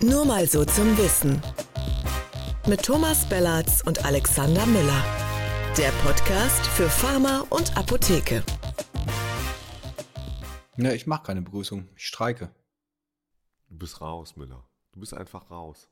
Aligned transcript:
Nur 0.00 0.24
mal 0.24 0.46
so 0.46 0.64
zum 0.64 0.96
Wissen. 0.96 1.42
Mit 2.68 2.84
Thomas 2.84 3.28
Bellatz 3.28 3.82
und 3.84 4.04
Alexander 4.04 4.64
Müller. 4.64 5.04
Der 5.76 5.90
Podcast 6.04 6.64
für 6.68 6.88
Pharma 6.88 7.44
und 7.50 7.76
Apotheke. 7.76 8.44
Ja, 10.76 10.92
ich 10.92 11.08
mache 11.08 11.24
keine 11.24 11.42
Begrüßung. 11.42 11.88
Ich 11.96 12.06
streike. 12.06 12.54
Du 13.70 13.76
bist 13.78 14.00
raus, 14.00 14.36
Müller. 14.36 14.68
Du 14.92 15.00
bist 15.00 15.14
einfach 15.14 15.50
raus. 15.50 15.88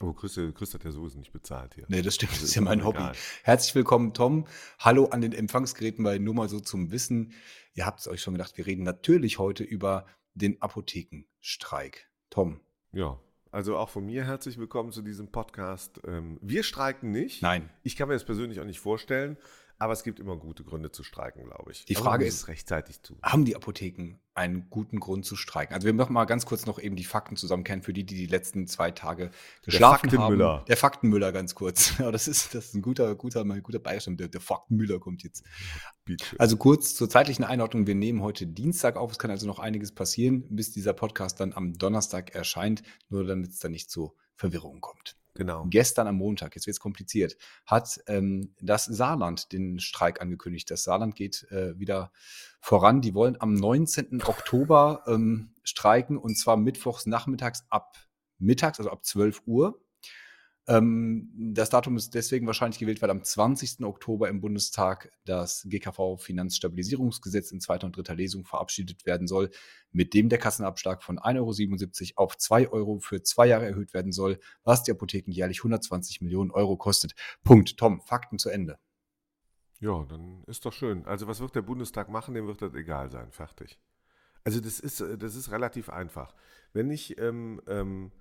Aber 0.00 0.14
Chris, 0.14 0.38
Chris 0.54 0.74
hat 0.74 0.84
ja 0.84 0.90
sowieso 0.90 1.18
nicht 1.18 1.32
bezahlt 1.32 1.74
hier. 1.74 1.86
Nee, 1.88 2.02
das 2.02 2.16
stimmt. 2.16 2.32
Das 2.32 2.42
ist 2.42 2.54
ja 2.54 2.60
mein 2.60 2.84
Hobby. 2.84 2.98
egal. 2.98 3.16
Herzlich 3.44 3.74
willkommen, 3.74 4.12
Tom. 4.12 4.46
Hallo 4.78 5.06
an 5.06 5.22
den 5.22 5.32
Empfangsgeräten 5.32 6.04
bei 6.04 6.18
Nur 6.18 6.34
mal 6.34 6.50
so 6.50 6.60
zum 6.60 6.90
Wissen. 6.90 7.32
Ihr 7.72 7.86
habt 7.86 8.00
es 8.00 8.08
euch 8.08 8.20
schon 8.20 8.34
gedacht, 8.34 8.58
wir 8.58 8.66
reden 8.66 8.82
natürlich 8.82 9.38
heute 9.38 9.64
über 9.64 10.04
den 10.34 10.60
Apothekenstreik. 10.60 12.11
Tom. 12.32 12.60
Ja, 12.92 13.18
also 13.50 13.76
auch 13.76 13.90
von 13.90 14.06
mir 14.06 14.24
herzlich 14.24 14.56
willkommen 14.56 14.90
zu 14.90 15.02
diesem 15.02 15.30
Podcast. 15.30 16.00
Ähm, 16.06 16.38
wir 16.40 16.62
streiken 16.62 17.10
nicht. 17.10 17.42
Nein. 17.42 17.68
Ich 17.82 17.94
kann 17.94 18.08
mir 18.08 18.14
das 18.14 18.24
persönlich 18.24 18.58
auch 18.58 18.64
nicht 18.64 18.80
vorstellen, 18.80 19.36
aber 19.82 19.92
es 19.92 20.02
gibt 20.04 20.20
immer 20.20 20.36
gute 20.36 20.64
Gründe 20.64 20.90
zu 20.92 21.02
streiken, 21.02 21.44
glaube 21.44 21.72
ich. 21.72 21.84
Die 21.84 21.96
Aber 21.96 22.04
Frage 22.04 22.24
ist- 22.24 22.34
es 22.34 22.48
rechtzeitig 22.48 23.00
tun. 23.00 23.18
Haben 23.22 23.44
die 23.44 23.56
Apotheken 23.56 24.14
einen 24.34 24.70
guten 24.70 25.00
Grund 25.00 25.26
zu 25.26 25.36
streiken? 25.36 25.74
Also 25.74 25.86
wir 25.86 25.92
machen 25.92 26.12
mal 26.14 26.24
ganz 26.24 26.46
kurz 26.46 26.64
noch 26.66 26.78
eben 26.78 26.96
die 26.96 27.04
Fakten 27.04 27.36
zusammenkennen 27.36 27.82
für 27.82 27.92
die, 27.92 28.04
die 28.04 28.14
die 28.14 28.26
letzten 28.26 28.66
zwei 28.66 28.90
Tage 28.92 29.30
geschlafen 29.62 30.08
Faktenmüller. 30.10 30.48
haben. 30.58 30.64
Der 30.66 30.76
Faktenmüller 30.76 31.32
ganz 31.32 31.54
kurz. 31.54 31.92
Ja, 31.98 32.10
das 32.10 32.28
ist, 32.28 32.54
das 32.54 32.66
ist 32.66 32.74
ein 32.74 32.82
guter, 32.82 33.14
guter, 33.16 33.44
mal 33.44 33.54
ein 33.56 33.62
guter 33.62 33.78
Beispiel. 33.78 34.16
Der, 34.16 34.28
der 34.28 34.40
Faktenmüller 34.40 34.98
kommt 35.00 35.22
jetzt. 35.22 35.44
Bitte. 36.04 36.24
Also 36.38 36.56
kurz 36.56 36.94
zur 36.94 37.10
zeitlichen 37.10 37.44
Einordnung. 37.44 37.86
Wir 37.86 37.94
nehmen 37.94 38.22
heute 38.22 38.46
Dienstag 38.46 38.96
auf. 38.96 39.12
Es 39.12 39.18
kann 39.18 39.30
also 39.30 39.46
noch 39.46 39.58
einiges 39.58 39.92
passieren, 39.92 40.46
bis 40.48 40.72
dieser 40.72 40.92
Podcast 40.94 41.40
dann 41.40 41.52
am 41.52 41.74
Donnerstag 41.74 42.34
erscheint, 42.34 42.82
nur 43.08 43.24
damit 43.24 43.50
es 43.50 43.58
dann 43.58 43.72
nicht 43.72 43.90
zu 43.90 44.14
Verwirrungen 44.36 44.80
kommt. 44.80 45.16
Genau. 45.34 45.66
Gestern 45.70 46.06
am 46.08 46.16
Montag, 46.16 46.54
jetzt 46.54 46.66
wird 46.66 46.74
es 46.74 46.80
kompliziert, 46.80 47.38
hat 47.64 48.00
ähm, 48.06 48.54
das 48.60 48.84
Saarland 48.84 49.52
den 49.52 49.80
Streik 49.80 50.20
angekündigt. 50.20 50.70
Das 50.70 50.84
Saarland 50.84 51.16
geht 51.16 51.50
äh, 51.50 51.78
wieder 51.78 52.12
voran. 52.60 53.00
Die 53.00 53.14
wollen 53.14 53.40
am 53.40 53.54
19. 53.54 54.22
Oktober 54.24 55.04
ähm, 55.06 55.54
streiken 55.62 56.18
und 56.18 56.36
zwar 56.36 56.56
mittwochs 56.58 57.06
nachmittags 57.06 57.64
ab 57.70 57.96
mittags, 58.38 58.78
also 58.78 58.90
ab 58.90 59.04
12 59.04 59.42
Uhr. 59.46 59.81
Ähm, 60.68 61.28
das 61.54 61.70
Datum 61.70 61.96
ist 61.96 62.14
deswegen 62.14 62.46
wahrscheinlich 62.46 62.78
gewählt, 62.78 63.02
weil 63.02 63.10
am 63.10 63.24
20. 63.24 63.84
Oktober 63.84 64.28
im 64.28 64.40
Bundestag 64.40 65.10
das 65.24 65.66
GKV-Finanzstabilisierungsgesetz 65.68 67.50
in 67.50 67.60
zweiter 67.60 67.86
und 67.86 67.96
dritter 67.96 68.14
Lesung 68.14 68.44
verabschiedet 68.44 69.04
werden 69.04 69.26
soll, 69.26 69.50
mit 69.90 70.14
dem 70.14 70.28
der 70.28 70.38
Kassenabschlag 70.38 71.02
von 71.02 71.18
1,77 71.18 72.12
Euro 72.16 72.22
auf 72.24 72.36
2 72.36 72.68
Euro 72.68 72.98
für 73.00 73.22
zwei 73.22 73.46
Jahre 73.46 73.66
erhöht 73.66 73.92
werden 73.92 74.12
soll, 74.12 74.38
was 74.62 74.84
die 74.84 74.92
Apotheken 74.92 75.32
jährlich 75.32 75.58
120 75.60 76.20
Millionen 76.20 76.52
Euro 76.52 76.76
kostet. 76.76 77.14
Punkt. 77.42 77.76
Tom, 77.76 78.00
Fakten 78.00 78.38
zu 78.38 78.48
Ende. 78.48 78.78
Ja, 79.80 80.04
dann 80.08 80.44
ist 80.46 80.64
doch 80.64 80.72
schön. 80.72 81.04
Also 81.06 81.26
was 81.26 81.40
wird 81.40 81.56
der 81.56 81.62
Bundestag 81.62 82.08
machen, 82.08 82.34
dem 82.34 82.46
wird 82.46 82.62
das 82.62 82.74
egal 82.74 83.10
sein. 83.10 83.32
Fertig. 83.32 83.80
Also 84.44 84.60
das 84.60 84.78
ist, 84.78 85.00
äh, 85.00 85.18
das 85.18 85.34
ist 85.34 85.50
relativ 85.50 85.88
einfach. 85.88 86.34
Wenn 86.72 86.90
ich, 86.90 87.18
ähm, 87.18 87.60
ähm, 87.66 88.12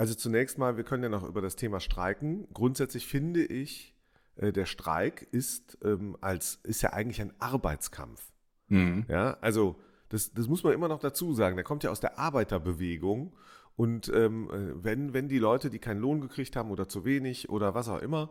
also 0.00 0.14
zunächst 0.14 0.56
mal, 0.56 0.78
wir 0.78 0.84
können 0.84 1.02
ja 1.02 1.10
noch 1.10 1.28
über 1.28 1.42
das 1.42 1.56
Thema 1.56 1.78
streiken. 1.78 2.48
Grundsätzlich 2.54 3.06
finde 3.06 3.44
ich, 3.44 3.94
äh, 4.36 4.50
der 4.50 4.64
Streik 4.64 5.28
ist, 5.30 5.76
ähm, 5.84 6.16
als, 6.22 6.58
ist 6.62 6.80
ja 6.80 6.94
eigentlich 6.94 7.20
ein 7.20 7.34
Arbeitskampf. 7.38 8.32
Mhm. 8.68 9.04
Ja, 9.08 9.36
also 9.42 9.76
das, 10.08 10.32
das 10.32 10.48
muss 10.48 10.64
man 10.64 10.72
immer 10.72 10.88
noch 10.88 11.00
dazu 11.00 11.34
sagen. 11.34 11.56
Der 11.56 11.64
kommt 11.64 11.84
ja 11.84 11.90
aus 11.90 12.00
der 12.00 12.18
Arbeiterbewegung. 12.18 13.36
Und 13.76 14.10
ähm, 14.14 14.48
äh, 14.50 14.82
wenn, 14.82 15.12
wenn 15.12 15.28
die 15.28 15.38
Leute, 15.38 15.68
die 15.68 15.78
keinen 15.78 16.00
Lohn 16.00 16.22
gekriegt 16.22 16.56
haben 16.56 16.70
oder 16.70 16.88
zu 16.88 17.04
wenig 17.04 17.50
oder 17.50 17.74
was 17.74 17.90
auch 17.90 18.00
immer, 18.00 18.30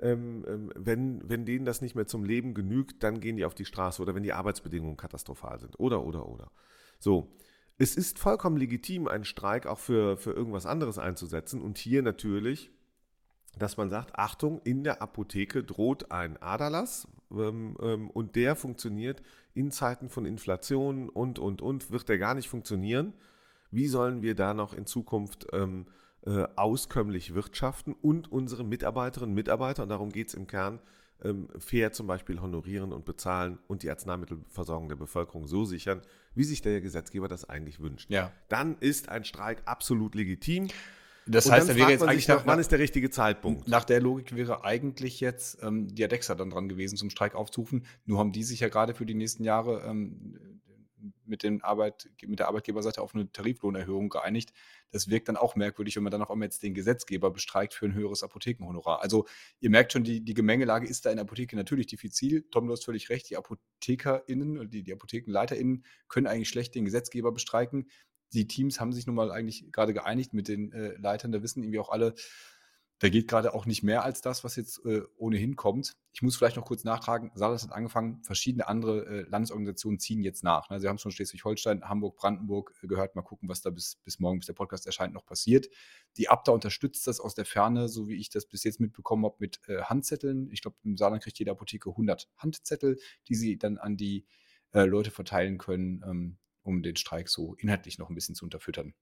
ähm, 0.00 0.46
ähm, 0.48 0.72
wenn, 0.76 1.28
wenn 1.28 1.44
denen 1.44 1.66
das 1.66 1.82
nicht 1.82 1.94
mehr 1.94 2.06
zum 2.06 2.24
Leben 2.24 2.54
genügt, 2.54 3.02
dann 3.02 3.20
gehen 3.20 3.36
die 3.36 3.44
auf 3.44 3.54
die 3.54 3.66
Straße 3.66 4.00
oder 4.00 4.14
wenn 4.14 4.22
die 4.22 4.32
Arbeitsbedingungen 4.32 4.96
katastrophal 4.96 5.60
sind. 5.60 5.78
Oder, 5.78 6.06
oder, 6.06 6.26
oder. 6.26 6.50
So. 6.98 7.36
Es 7.78 7.96
ist 7.96 8.18
vollkommen 8.18 8.56
legitim, 8.56 9.08
einen 9.08 9.24
Streik 9.24 9.66
auch 9.66 9.78
für, 9.78 10.16
für 10.16 10.32
irgendwas 10.32 10.66
anderes 10.66 10.98
einzusetzen. 10.98 11.60
Und 11.60 11.78
hier 11.78 12.02
natürlich, 12.02 12.70
dass 13.58 13.76
man 13.76 13.90
sagt, 13.90 14.18
Achtung, 14.18 14.60
in 14.64 14.84
der 14.84 15.02
Apotheke 15.02 15.64
droht 15.64 16.10
ein 16.10 16.40
Aderlass 16.40 17.08
ähm, 17.30 17.76
ähm, 17.80 18.10
und 18.10 18.36
der 18.36 18.56
funktioniert 18.56 19.22
in 19.54 19.70
Zeiten 19.70 20.08
von 20.08 20.26
Inflation 20.26 21.08
und, 21.08 21.38
und, 21.38 21.60
und, 21.60 21.90
wird 21.90 22.08
der 22.08 22.18
gar 22.18 22.34
nicht 22.34 22.48
funktionieren. 22.48 23.14
Wie 23.70 23.88
sollen 23.88 24.22
wir 24.22 24.34
da 24.34 24.54
noch 24.54 24.74
in 24.74 24.86
Zukunft 24.86 25.46
ähm, 25.52 25.86
äh, 26.24 26.46
auskömmlich 26.56 27.34
wirtschaften 27.34 27.94
und 27.94 28.30
unsere 28.30 28.64
Mitarbeiterinnen 28.64 29.32
und 29.32 29.36
Mitarbeiter, 29.36 29.82
und 29.82 29.88
darum 29.88 30.10
geht 30.10 30.28
es 30.28 30.34
im 30.34 30.46
Kern, 30.46 30.78
ähm, 31.24 31.48
fair 31.58 31.92
zum 31.92 32.06
Beispiel 32.06 32.40
honorieren 32.40 32.92
und 32.92 33.04
bezahlen 33.04 33.58
und 33.68 33.82
die 33.82 33.90
Arzneimittelversorgung 33.90 34.88
der 34.88 34.96
Bevölkerung 34.96 35.46
so 35.46 35.64
sichern, 35.64 36.02
wie 36.34 36.44
sich 36.44 36.62
der 36.62 36.80
Gesetzgeber 36.80 37.28
das 37.28 37.48
eigentlich 37.48 37.80
wünscht. 37.80 38.10
Ja. 38.10 38.32
Dann 38.48 38.76
ist 38.78 39.08
ein 39.08 39.24
Streik 39.24 39.62
absolut 39.64 40.14
legitim. 40.14 40.68
Das 41.26 41.46
und 41.46 41.52
heißt, 41.52 41.68
dann 41.68 41.76
da 41.76 41.78
wäre 41.78 41.84
fragt 41.84 41.90
jetzt 41.90 42.00
man 42.00 42.08
eigentlich 42.08 42.26
sich 42.26 42.34
noch, 42.34 42.46
wann 42.46 42.58
ist 42.58 42.72
der 42.72 42.78
richtige 42.80 43.10
Zeitpunkt? 43.10 43.68
Nach 43.68 43.84
der 43.84 44.00
Logik 44.00 44.34
wäre 44.34 44.64
eigentlich 44.64 45.20
jetzt 45.20 45.62
ähm, 45.62 45.86
die 45.94 46.04
Adexa 46.04 46.34
dann 46.34 46.50
dran 46.50 46.68
gewesen, 46.68 46.96
zum 46.96 47.10
Streik 47.10 47.34
aufzurufen. 47.34 47.86
Nur 48.06 48.18
haben 48.18 48.32
die 48.32 48.42
sich 48.42 48.60
ja 48.60 48.68
gerade 48.68 48.94
für 48.94 49.06
die 49.06 49.14
nächsten 49.14 49.44
Jahre 49.44 49.82
ähm, 49.86 50.60
mit, 51.32 51.42
den 51.42 51.62
Arbeit, 51.62 52.10
mit 52.24 52.38
der 52.38 52.48
Arbeitgeberseite 52.48 53.00
auf 53.00 53.14
eine 53.14 53.32
Tariflohnerhöhung 53.32 54.10
geeinigt. 54.10 54.52
Das 54.90 55.08
wirkt 55.08 55.28
dann 55.28 55.38
auch 55.38 55.56
merkwürdig, 55.56 55.96
wenn 55.96 56.02
man 56.02 56.12
dann 56.12 56.22
auf 56.22 56.30
einmal 56.30 56.46
jetzt 56.46 56.62
den 56.62 56.74
Gesetzgeber 56.74 57.30
bestreikt 57.30 57.72
für 57.72 57.86
ein 57.86 57.94
höheres 57.94 58.22
Apothekenhonorar. 58.22 59.02
Also 59.02 59.26
ihr 59.60 59.70
merkt 59.70 59.92
schon, 59.92 60.04
die, 60.04 60.20
die 60.20 60.34
Gemengelage 60.34 60.86
ist 60.86 61.06
da 61.06 61.10
in 61.10 61.16
der 61.16 61.24
Apotheke 61.24 61.56
natürlich 61.56 61.86
diffizil. 61.86 62.44
Tom, 62.50 62.66
du 62.66 62.72
hast 62.72 62.84
völlig 62.84 63.08
recht, 63.08 63.30
die 63.30 63.36
ApothekerInnen, 63.38 64.70
die, 64.70 64.82
die 64.82 64.92
ApothekenleiterInnen 64.92 65.84
können 66.08 66.26
eigentlich 66.26 66.50
schlecht 66.50 66.74
den 66.74 66.84
Gesetzgeber 66.84 67.32
bestreiken. 67.32 67.88
Die 68.34 68.46
Teams 68.46 68.78
haben 68.78 68.92
sich 68.92 69.06
nun 69.06 69.16
mal 69.16 69.32
eigentlich 69.32 69.72
gerade 69.72 69.94
geeinigt 69.94 70.34
mit 70.34 70.48
den 70.48 70.72
äh, 70.72 70.94
Leitern. 70.98 71.32
Da 71.32 71.42
wissen 71.42 71.62
irgendwie 71.62 71.78
auch 71.78 71.90
alle, 71.90 72.14
da 73.02 73.08
geht 73.08 73.26
gerade 73.26 73.52
auch 73.52 73.66
nicht 73.66 73.82
mehr 73.82 74.04
als 74.04 74.20
das, 74.20 74.44
was 74.44 74.54
jetzt 74.54 74.86
äh, 74.86 75.02
ohnehin 75.16 75.56
kommt. 75.56 75.96
Ich 76.12 76.22
muss 76.22 76.36
vielleicht 76.36 76.54
noch 76.54 76.64
kurz 76.64 76.84
nachtragen, 76.84 77.32
Saarland 77.34 77.60
hat 77.60 77.72
angefangen, 77.72 78.22
verschiedene 78.22 78.68
andere 78.68 79.04
äh, 79.06 79.22
Landesorganisationen 79.28 79.98
ziehen 79.98 80.22
jetzt 80.22 80.44
nach. 80.44 80.70
Ne? 80.70 80.78
Sie 80.78 80.86
haben 80.86 80.98
schon 80.98 81.10
Schleswig-Holstein, 81.10 81.82
Hamburg, 81.82 82.14
Brandenburg 82.14 82.72
äh, 82.80 82.86
gehört. 82.86 83.16
Mal 83.16 83.22
gucken, 83.22 83.48
was 83.48 83.60
da 83.60 83.70
bis, 83.70 83.96
bis 84.04 84.20
morgen, 84.20 84.38
bis 84.38 84.46
der 84.46 84.52
Podcast 84.52 84.86
erscheint, 84.86 85.14
noch 85.14 85.26
passiert. 85.26 85.68
Die 86.16 86.28
Abda 86.28 86.52
unterstützt 86.52 87.08
das 87.08 87.18
aus 87.18 87.34
der 87.34 87.44
Ferne, 87.44 87.88
so 87.88 88.06
wie 88.06 88.14
ich 88.14 88.30
das 88.30 88.46
bis 88.46 88.62
jetzt 88.62 88.78
mitbekommen 88.78 89.24
habe, 89.24 89.34
mit 89.40 89.58
äh, 89.66 89.82
Handzetteln. 89.82 90.48
Ich 90.52 90.62
glaube, 90.62 90.76
im 90.84 90.96
Saarland 90.96 91.24
kriegt 91.24 91.40
jede 91.40 91.50
Apotheke 91.50 91.90
100 91.90 92.30
Handzettel, 92.36 93.00
die 93.26 93.34
sie 93.34 93.58
dann 93.58 93.78
an 93.78 93.96
die 93.96 94.26
äh, 94.74 94.84
Leute 94.84 95.10
verteilen 95.10 95.58
können, 95.58 96.04
ähm, 96.06 96.38
um 96.62 96.84
den 96.84 96.94
Streik 96.94 97.28
so 97.28 97.56
inhaltlich 97.56 97.98
noch 97.98 98.10
ein 98.10 98.14
bisschen 98.14 98.36
zu 98.36 98.44
unterfüttern. 98.44 98.94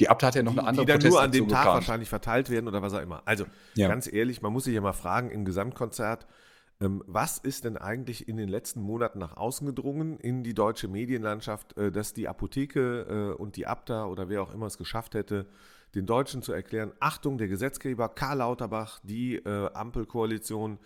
Die 0.00 0.08
Abda 0.08 0.28
hat 0.28 0.34
ja 0.36 0.42
noch 0.42 0.52
die, 0.52 0.58
eine 0.58 0.68
andere 0.68 0.86
die 0.86 0.92
dann 0.92 1.10
nur 1.10 1.20
an 1.20 1.30
dem 1.32 1.48
Tag 1.48 1.62
geplant. 1.62 1.74
wahrscheinlich 1.74 2.08
verteilt 2.08 2.50
werden 2.50 2.68
oder 2.68 2.82
was 2.82 2.94
auch 2.94 3.02
immer. 3.02 3.22
Also 3.24 3.46
Ja. 3.74 3.88
ganz 3.88 4.10
ehrlich, 4.12 4.42
man 4.42 4.52
muss 4.52 4.64
sich 4.64 4.74
ja 4.74 4.80
mal 4.80 4.92
fragen 4.92 5.30
im 5.30 5.44
Gesamtkonzert, 5.44 6.26
ähm, 6.80 7.02
was 7.06 7.38
ist 7.38 7.64
denn 7.64 7.76
eigentlich 7.76 8.28
in 8.28 8.36
den 8.36 8.48
letzten 8.48 8.80
Monaten 8.80 9.18
nach 9.18 9.36
außen 9.36 9.66
gedrungen 9.66 10.18
in 10.18 10.44
die 10.44 10.54
deutsche 10.54 10.86
Medienlandschaft, 10.86 11.76
äh, 11.76 11.90
dass 11.90 12.14
die 12.14 12.28
Apotheke 12.28 13.34
äh, 13.36 13.40
und 13.40 13.56
die 13.56 13.66
Abda 13.66 14.06
oder 14.06 14.28
wer 14.28 14.42
auch 14.42 14.54
immer 14.54 14.66
es 14.66 14.78
geschafft 14.78 15.14
hätte, 15.14 15.46
den 15.94 16.06
Deutschen 16.06 16.42
zu 16.42 16.52
erklären, 16.52 16.92
Achtung, 17.00 17.38
der 17.38 17.48
Gesetzgeber, 17.48 18.08
Karl 18.08 18.38
Lauterbach, 18.38 19.00
die 19.02 19.36
äh, 19.36 19.72
Ampelkoalition, 19.72 20.78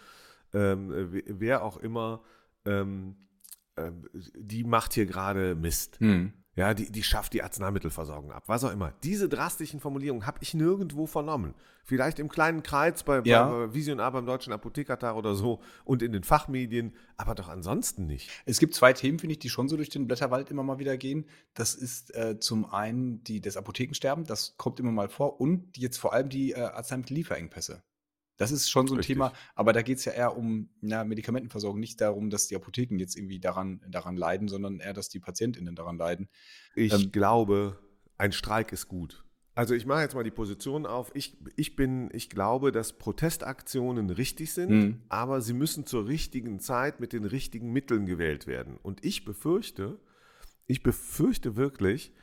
ähm, 0.54 1.12
äh, 1.14 1.22
wer 1.26 1.62
auch 1.64 1.76
immer, 1.76 2.22
ähm, 2.64 3.16
äh, 3.76 3.90
die 4.34 4.64
macht 4.64 4.94
hier 4.94 5.06
gerade 5.06 5.54
Mist. 5.54 5.98
Hm. 6.00 6.32
Ja, 6.54 6.74
die, 6.74 6.92
die 6.92 7.02
schafft 7.02 7.32
die 7.32 7.42
Arzneimittelversorgung 7.42 8.30
ab, 8.30 8.44
was 8.46 8.62
auch 8.62 8.72
immer. 8.72 8.92
Diese 9.02 9.26
drastischen 9.26 9.80
Formulierungen 9.80 10.26
habe 10.26 10.38
ich 10.42 10.52
nirgendwo 10.52 11.06
vernommen. 11.06 11.54
Vielleicht 11.82 12.18
im 12.18 12.28
kleinen 12.28 12.62
Kreis 12.62 13.02
bei, 13.04 13.22
Ja. 13.24 13.48
bei, 13.48 13.66
bei 13.68 13.74
Vision 13.74 14.00
A 14.00 14.10
beim 14.10 14.26
Deutschen 14.26 14.52
Apothekertag 14.52 15.16
oder 15.16 15.34
so 15.34 15.62
und 15.84 16.02
in 16.02 16.12
den 16.12 16.24
Fachmedien, 16.24 16.94
aber 17.16 17.34
doch 17.34 17.48
ansonsten 17.48 18.06
nicht. 18.06 18.28
Es 18.44 18.58
gibt 18.58 18.74
zwei 18.74 18.92
Themen, 18.92 19.18
finde 19.18 19.32
ich, 19.32 19.38
die 19.38 19.48
schon 19.48 19.68
so 19.68 19.76
durch 19.76 19.88
den 19.88 20.06
Blätterwald 20.06 20.50
immer 20.50 20.62
mal 20.62 20.78
wieder 20.78 20.98
gehen. 20.98 21.24
Das 21.54 21.74
ist 21.74 22.14
äh, 22.14 22.38
zum 22.38 22.66
einen 22.70 23.24
die, 23.24 23.40
das 23.40 23.56
Apothekensterben, 23.56 24.24
das 24.26 24.54
kommt 24.58 24.78
immer 24.78 24.92
mal 24.92 25.08
vor, 25.08 25.40
und 25.40 25.78
jetzt 25.78 25.96
vor 25.96 26.12
allem 26.12 26.28
die 26.28 26.52
äh, 26.52 26.60
Arzneimittellieferengpässe. 26.60 27.82
Das 28.36 28.50
ist 28.50 28.70
schon 28.70 28.86
so 28.86 28.94
ein 28.94 28.98
Richtig. 28.98 29.14
Thema, 29.16 29.32
aber 29.54 29.72
da 29.72 29.82
geht 29.82 29.98
es 29.98 30.04
ja 30.04 30.12
eher 30.12 30.36
um 30.36 30.68
ja, 30.80 31.04
Medikamentenversorgung, 31.04 31.78
nicht 31.78 32.00
darum, 32.00 32.30
dass 32.30 32.46
die 32.46 32.56
Apotheken 32.56 32.98
jetzt 32.98 33.16
irgendwie 33.16 33.38
daran, 33.40 33.80
daran 33.88 34.16
leiden, 34.16 34.48
sondern 34.48 34.80
eher, 34.80 34.94
dass 34.94 35.08
die 35.08 35.20
PatientInnen 35.20 35.74
daran 35.74 35.96
leiden. 35.98 36.28
Ich 36.74 36.92
Ähm. 36.92 37.12
glaube, 37.12 37.78
ein 38.18 38.32
Streik 38.32 38.72
ist 38.72 38.88
gut. 38.88 39.24
Also 39.54 39.74
ich 39.74 39.84
mache 39.84 40.00
jetzt 40.00 40.14
mal 40.14 40.24
die 40.24 40.30
Position 40.30 40.86
auf. 40.86 41.10
Ich, 41.14 41.36
ich 41.56 41.76
bin, 41.76 42.08
ich 42.14 42.30
glaube, 42.30 42.72
dass 42.72 42.96
Protestaktionen 42.96 44.08
richtig 44.08 44.54
sind, 44.54 44.70
Mhm. 44.70 45.02
aber 45.10 45.42
sie 45.42 45.52
müssen 45.52 45.84
zur 45.84 46.06
richtigen 46.08 46.58
Zeit 46.58 47.00
mit 47.00 47.12
den 47.12 47.26
richtigen 47.26 47.70
Mitteln 47.70 48.06
gewählt 48.06 48.46
werden. 48.46 48.78
Und 48.82 49.04
ich 49.04 49.26
befürchte, 49.26 50.00
ich 50.66 50.82
befürchte 50.82 51.54
wirklich, 51.56 52.14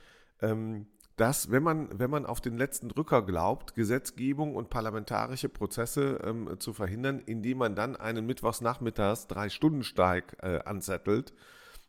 ähm, 0.41 0.87
dass, 1.19 1.51
wenn 1.51 1.63
man, 1.63 1.89
wenn 1.99 2.09
man 2.09 2.25
auf 2.25 2.39
den 2.39 2.57
letzten 2.57 2.87
Drücker 2.87 3.25
glaubt, 3.25 3.75
Gesetzgebung 3.75 4.55
und 4.55 4.69
parlamentarische 4.69 5.49
Prozesse 5.49 6.21
ähm, 6.23 6.55
zu 6.59 6.71
verhindern, 6.73 7.19
indem 7.25 7.57
man 7.57 7.75
dann 7.75 7.97
einen 7.97 8.25
Mittwochsnachmittags 8.25 9.27
Drei-Stunden-Streik 9.27 10.37
äh, 10.41 10.59
anzettelt, 10.63 11.33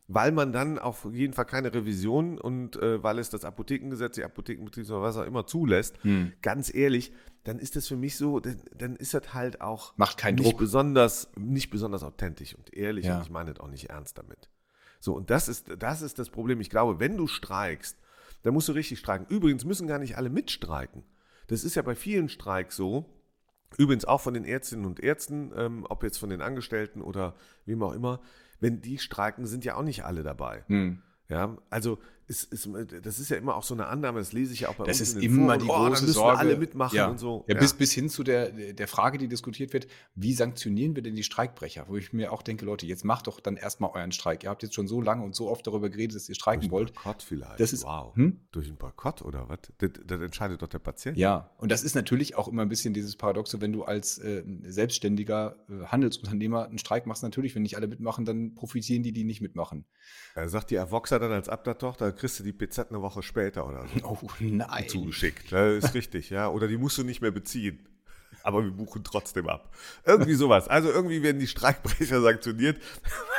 weil 0.08 0.32
man 0.32 0.52
dann 0.52 0.80
auf 0.80 1.06
jeden 1.12 1.32
Fall 1.32 1.44
keine 1.44 1.72
Revision 1.72 2.38
und 2.38 2.74
äh, 2.82 3.00
weil 3.04 3.20
es 3.20 3.30
das 3.30 3.44
Apothekengesetz, 3.44 4.16
die 4.16 4.24
Apothekenbetriebs 4.24 4.90
oder 4.90 5.02
was 5.02 5.16
auch 5.16 5.26
immer 5.26 5.46
zulässt, 5.46 6.02
hm. 6.02 6.32
ganz 6.42 6.74
ehrlich, 6.74 7.12
dann 7.44 7.60
ist 7.60 7.76
das 7.76 7.86
für 7.86 7.96
mich 7.96 8.16
so, 8.16 8.40
dann, 8.40 8.60
dann 8.76 8.96
ist 8.96 9.14
das 9.14 9.32
halt 9.32 9.60
auch 9.60 9.96
Macht 9.96 10.18
keinen 10.18 10.34
nicht 10.34 10.50
Druck. 10.50 10.58
besonders, 10.58 11.30
nicht 11.36 11.70
besonders 11.70 12.02
authentisch 12.02 12.56
und 12.56 12.74
ehrlich 12.74 13.06
Ja. 13.06 13.18
und 13.18 13.22
ich 13.22 13.30
meine 13.30 13.54
das 13.54 13.60
auch 13.60 13.68
nicht 13.68 13.90
ernst 13.90 14.18
damit. 14.18 14.50
So, 14.98 15.14
und 15.14 15.30
das 15.30 15.48
ist, 15.48 15.68
das 15.78 16.02
ist 16.02 16.18
das 16.18 16.30
Problem. 16.30 16.60
Ich 16.60 16.68
glaube, 16.68 16.98
wenn 16.98 17.16
du 17.16 17.28
streikst, 17.28 17.96
dann 18.42 18.54
musst 18.54 18.68
du 18.68 18.72
richtig 18.72 18.98
streiken. 18.98 19.26
Übrigens 19.28 19.64
müssen 19.64 19.86
gar 19.86 19.98
nicht 19.98 20.16
alle 20.16 20.30
mitstreiken. 20.30 21.04
Das 21.48 21.64
ist 21.64 21.74
ja 21.74 21.82
bei 21.82 21.94
vielen 21.94 22.28
Streiks 22.28 22.76
so. 22.76 23.06
Übrigens 23.76 24.04
auch 24.04 24.20
von 24.20 24.34
den 24.34 24.44
Ärztinnen 24.44 24.84
und 24.84 25.00
Ärzten, 25.00 25.52
ähm, 25.56 25.86
ob 25.88 26.02
jetzt 26.02 26.18
von 26.18 26.30
den 26.30 26.40
Angestellten 26.40 27.02
oder 27.02 27.34
wem 27.66 27.82
auch 27.82 27.92
immer. 27.92 28.20
Wenn 28.58 28.80
die 28.80 28.98
streiken, 28.98 29.46
sind 29.46 29.64
ja 29.64 29.76
auch 29.76 29.82
nicht 29.82 30.04
alle 30.04 30.22
dabei. 30.22 30.64
Hm. 30.66 31.02
Ja, 31.28 31.56
also 31.70 31.98
es 32.30 32.44
ist, 32.44 32.68
das 33.02 33.18
ist 33.18 33.28
ja 33.28 33.36
immer 33.36 33.56
auch 33.56 33.62
so 33.64 33.74
eine 33.74 33.86
Annahme, 33.88 34.20
das 34.20 34.32
lese 34.32 34.52
ich 34.54 34.60
ja 34.60 34.68
auch 34.68 34.74
bei 34.76 34.84
Das 34.84 35.00
uns 35.00 35.08
ist 35.08 35.14
in 35.16 35.20
den 35.22 35.30
immer 35.34 35.46
Foren. 35.54 35.58
die 35.58 35.66
oh, 35.66 35.72
dann 35.72 35.86
große 35.88 36.02
müssen 36.02 36.14
Sorge. 36.14 36.38
alle 36.38 36.56
mitmachen 36.56 36.96
ja. 36.96 37.08
und 37.08 37.18
so. 37.18 37.44
Ja, 37.48 37.56
Bis, 37.58 37.74
bis 37.74 37.92
hin 37.92 38.08
zu 38.08 38.22
der, 38.22 38.50
der 38.50 38.86
Frage, 38.88 39.18
die 39.18 39.26
diskutiert 39.28 39.72
wird, 39.72 39.88
wie 40.14 40.32
sanktionieren 40.32 40.94
wir 40.94 41.02
denn 41.02 41.16
die 41.16 41.24
Streikbrecher? 41.24 41.86
Wo 41.88 41.96
ich 41.96 42.12
mir 42.12 42.32
auch 42.32 42.42
denke, 42.42 42.64
Leute, 42.64 42.86
jetzt 42.86 43.04
macht 43.04 43.26
doch 43.26 43.40
dann 43.40 43.56
erstmal 43.56 43.90
euren 43.92 44.12
Streik. 44.12 44.44
Ihr 44.44 44.50
habt 44.50 44.62
jetzt 44.62 44.74
schon 44.74 44.86
so 44.86 45.00
lange 45.00 45.24
und 45.24 45.34
so 45.34 45.50
oft 45.50 45.66
darüber 45.66 45.90
geredet, 45.90 46.14
dass 46.16 46.24
ihr 46.28 46.34
Durch 46.34 46.36
streiken 46.40 46.62
einen 46.62 46.70
wollt. 46.70 46.94
Boykott 46.94 47.22
vielleicht. 47.22 47.58
Das 47.58 47.72
ist- 47.72 47.84
wow. 47.84 48.14
Hm? 48.14 48.40
Durch 48.52 48.68
einen 48.68 48.76
Boykott 48.76 49.22
oder 49.22 49.48
was? 49.48 49.58
Das, 49.78 49.90
das 50.06 50.20
entscheidet 50.20 50.62
doch 50.62 50.68
der 50.68 50.78
Patient. 50.78 51.16
Ja, 51.18 51.50
und 51.58 51.72
das 51.72 51.82
ist 51.82 51.94
natürlich 51.96 52.36
auch 52.36 52.46
immer 52.48 52.62
ein 52.62 52.68
bisschen 52.68 52.94
dieses 52.94 53.16
Paradoxe, 53.16 53.60
wenn 53.60 53.72
du 53.72 53.82
als 53.82 54.18
äh, 54.18 54.44
selbstständiger 54.62 55.56
äh, 55.68 55.86
Handelsunternehmer 55.86 56.66
einen 56.66 56.78
Streik 56.78 57.06
machst. 57.06 57.22
Natürlich, 57.22 57.54
wenn 57.54 57.62
nicht 57.62 57.76
alle 57.76 57.88
mitmachen, 57.88 58.24
dann 58.24 58.54
profitieren 58.54 59.02
die, 59.02 59.12
die 59.12 59.24
nicht 59.24 59.40
mitmachen. 59.40 59.84
Er 60.34 60.48
sagt 60.48 60.70
die 60.70 60.78
Avoxa 60.78 61.18
dann 61.18 61.32
als 61.32 61.48
Abda-Tochter, 61.48 62.12
kriegst 62.20 62.38
du 62.38 62.44
die 62.44 62.52
PZ 62.52 62.90
eine 62.90 63.02
Woche 63.02 63.22
später 63.22 63.66
oder 63.66 63.86
so. 63.88 64.04
Oh 64.06 64.18
nein. 64.40 64.88
zugeschickt. 64.88 65.50
Das 65.52 65.84
ist 65.84 65.94
richtig, 65.94 66.30
ja. 66.30 66.48
Oder 66.48 66.68
die 66.68 66.76
musst 66.76 66.98
du 66.98 67.02
nicht 67.04 67.20
mehr 67.22 67.30
beziehen. 67.32 67.86
Aber 68.42 68.62
wir 68.64 68.70
buchen 68.70 69.04
trotzdem 69.04 69.48
ab. 69.48 69.74
Irgendwie 70.06 70.32
sowas. 70.34 70.66
Also 70.68 70.88
irgendwie 70.90 71.22
werden 71.22 71.40
die 71.40 71.46
Streikbrecher 71.46 72.20
sanktioniert. 72.22 72.80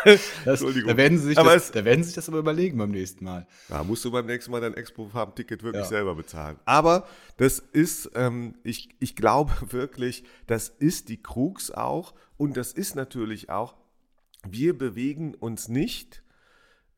Das, 0.04 0.19
Entschuldigung. 0.45 0.89
da, 0.89 0.98
werden 0.98 1.19
sie 1.19 1.28
sich 1.28 1.38
Aber 1.38 1.54
das, 1.54 1.66
es- 1.66 1.72
da 1.74 1.86
werden 1.86 2.01
sie 2.01 2.07
sich 2.07 2.16
das 2.16 2.28
aber 2.28 2.39
überlegen 2.39 2.75
beim 2.80 2.89
nächsten 2.89 3.24
Mal. 3.24 3.45
Da 3.69 3.83
musst 3.83 4.04
du 4.04 4.10
beim 4.10 4.25
nächsten 4.25 4.50
Mal 4.51 4.60
dein 4.60 4.74
Expo-Farben-Ticket 4.74 5.62
wirklich 5.62 5.84
Ja. 5.84 5.89
selber 5.89 6.16
bezahlen. 6.16 6.57
Aber 6.66 7.07
das 7.38 7.60
ist, 7.60 8.10
ähm, 8.16 8.56
ich, 8.63 8.89
ich 9.00 9.16
glaube 9.16 9.51
wirklich, 9.72 10.24
das 10.48 10.69
ist 10.69 11.07
die 11.10 11.22
Krux 11.22 11.69
auch. 11.69 12.16
Und 12.38 12.57
das 12.57 12.74
ist 12.74 12.95
natürlich 12.95 13.51
auch, 13.51 13.75
wir 14.44 14.75
bewegen 14.75 15.36
uns 15.36 15.68
nicht 15.68 16.20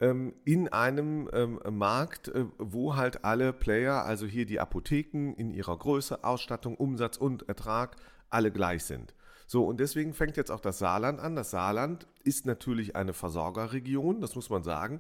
ähm, 0.03 0.33
in 0.43 0.67
einem 0.67 1.29
ähm, 1.31 1.59
Markt, 1.71 2.27
äh, 2.27 2.45
wo 2.57 2.97
halt 2.97 3.23
alle 3.23 3.53
Player, 3.53 4.03
also 4.03 4.25
hier 4.25 4.45
die 4.45 4.59
Apotheken 4.59 5.33
in 5.37 5.49
ihrer 5.49 5.77
Größe, 5.77 6.23
Ausstattung, 6.25 6.75
Umsatz 6.75 7.15
und 7.15 7.47
Ertrag, 7.47 7.95
alle 8.29 8.51
gleich 8.51 8.83
sind. 8.83 9.13
So, 9.47 9.65
und 9.65 9.79
deswegen 9.79 10.13
fängt 10.13 10.35
jetzt 10.35 10.51
auch 10.51 10.59
das 10.59 10.79
Saarland 10.79 11.21
an. 11.21 11.35
Das 11.35 11.51
Saarland 11.51 12.07
ist 12.23 12.45
natürlich 12.45 12.95
eine 12.95 13.13
Versorgerregion, 13.13 14.19
das 14.19 14.35
muss 14.35 14.49
man 14.49 14.63
sagen. 14.63 14.99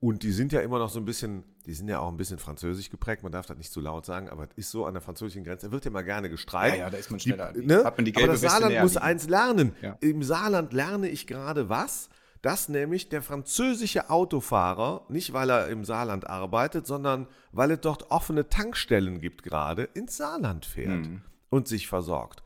Und 0.00 0.22
die 0.22 0.32
sind 0.32 0.52
ja 0.52 0.60
immer 0.60 0.78
noch 0.78 0.88
so 0.88 0.98
ein 0.98 1.04
bisschen, 1.04 1.44
die 1.66 1.74
sind 1.74 1.88
ja 1.88 1.98
auch 1.98 2.08
ein 2.08 2.16
bisschen 2.16 2.38
französisch 2.38 2.88
geprägt, 2.88 3.22
man 3.22 3.32
darf 3.32 3.44
das 3.44 3.58
nicht 3.58 3.70
zu 3.70 3.80
laut 3.80 4.06
sagen, 4.06 4.30
aber 4.30 4.44
es 4.44 4.56
ist 4.56 4.70
so 4.70 4.86
an 4.86 4.94
der 4.94 5.02
französischen 5.02 5.44
Grenze, 5.44 5.70
wird 5.72 5.84
ja 5.84 5.90
mal 5.90 6.00
gerne 6.04 6.30
gestreikt. 6.30 6.76
Ja, 6.78 6.84
ja, 6.84 6.90
da 6.90 6.96
ist 6.96 7.10
man 7.10 7.20
schneller. 7.20 7.52
Die, 7.52 7.66
ne? 7.66 7.84
Hat 7.84 7.98
man 7.98 8.06
die 8.06 8.12
aber 8.12 8.20
gelbe 8.20 8.32
das 8.32 8.42
Weste 8.42 8.60
Saarland 8.60 8.82
muss 8.82 8.94
liegen. 8.94 9.04
eins 9.04 9.28
lernen. 9.28 9.72
Ja. 9.82 9.98
Im 10.00 10.22
Saarland 10.22 10.72
lerne 10.72 11.08
ich 11.10 11.26
gerade 11.26 11.68
was? 11.68 12.08
Dass 12.42 12.68
nämlich 12.70 13.08
der 13.10 13.20
französische 13.22 14.08
Autofahrer, 14.08 15.04
nicht 15.08 15.32
weil 15.34 15.50
er 15.50 15.68
im 15.68 15.84
Saarland 15.84 16.26
arbeitet, 16.26 16.86
sondern 16.86 17.26
weil 17.52 17.70
es 17.72 17.80
dort 17.80 18.10
offene 18.10 18.48
Tankstellen 18.48 19.20
gibt 19.20 19.42
gerade, 19.42 19.84
ins 19.94 20.16
Saarland 20.16 20.64
fährt 20.64 21.06
Mhm. 21.06 21.22
und 21.50 21.68
sich 21.68 21.86
versorgt. 21.86 22.42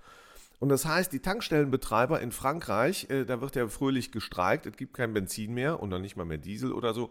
Und 0.59 0.69
das 0.71 0.87
heißt, 0.87 1.13
die 1.13 1.21
Tankstellenbetreiber 1.21 2.21
in 2.21 2.33
Frankreich, 2.33 3.09
äh, 3.11 3.25
da 3.25 3.41
wird 3.41 3.55
ja 3.55 3.69
fröhlich 3.69 4.11
gestreikt, 4.13 4.67
es 4.67 4.77
gibt 4.77 4.95
kein 4.95 5.13
Benzin 5.13 5.53
mehr 5.55 5.81
und 5.81 5.91
noch 5.91 5.99
nicht 5.99 6.17
mal 6.17 6.25
mehr 6.25 6.39
Diesel 6.39 6.73
oder 6.73 6.93
so. 6.95 7.11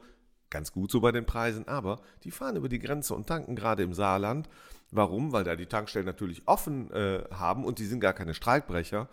Ganz 0.49 0.71
gut 0.71 0.91
so 0.91 1.01
bei 1.01 1.11
den 1.11 1.25
Preisen, 1.25 1.67
aber 1.67 1.99
die 2.23 2.31
fahren 2.31 2.55
über 2.57 2.69
die 2.69 2.79
Grenze 2.79 3.15
und 3.15 3.27
tanken 3.27 3.55
gerade 3.55 3.83
im 3.83 3.93
Saarland. 3.93 4.49
Warum? 4.91 5.31
Weil 5.31 5.43
da 5.43 5.55
die 5.55 5.65
Tankstellen 5.67 6.05
natürlich 6.05 6.47
offen 6.47 6.91
äh, 6.91 7.23
haben 7.31 7.63
und 7.63 7.79
die 7.79 7.85
sind 7.85 7.99
gar 8.01 8.13
keine 8.13 8.33
Streikbrecher, 8.33 9.07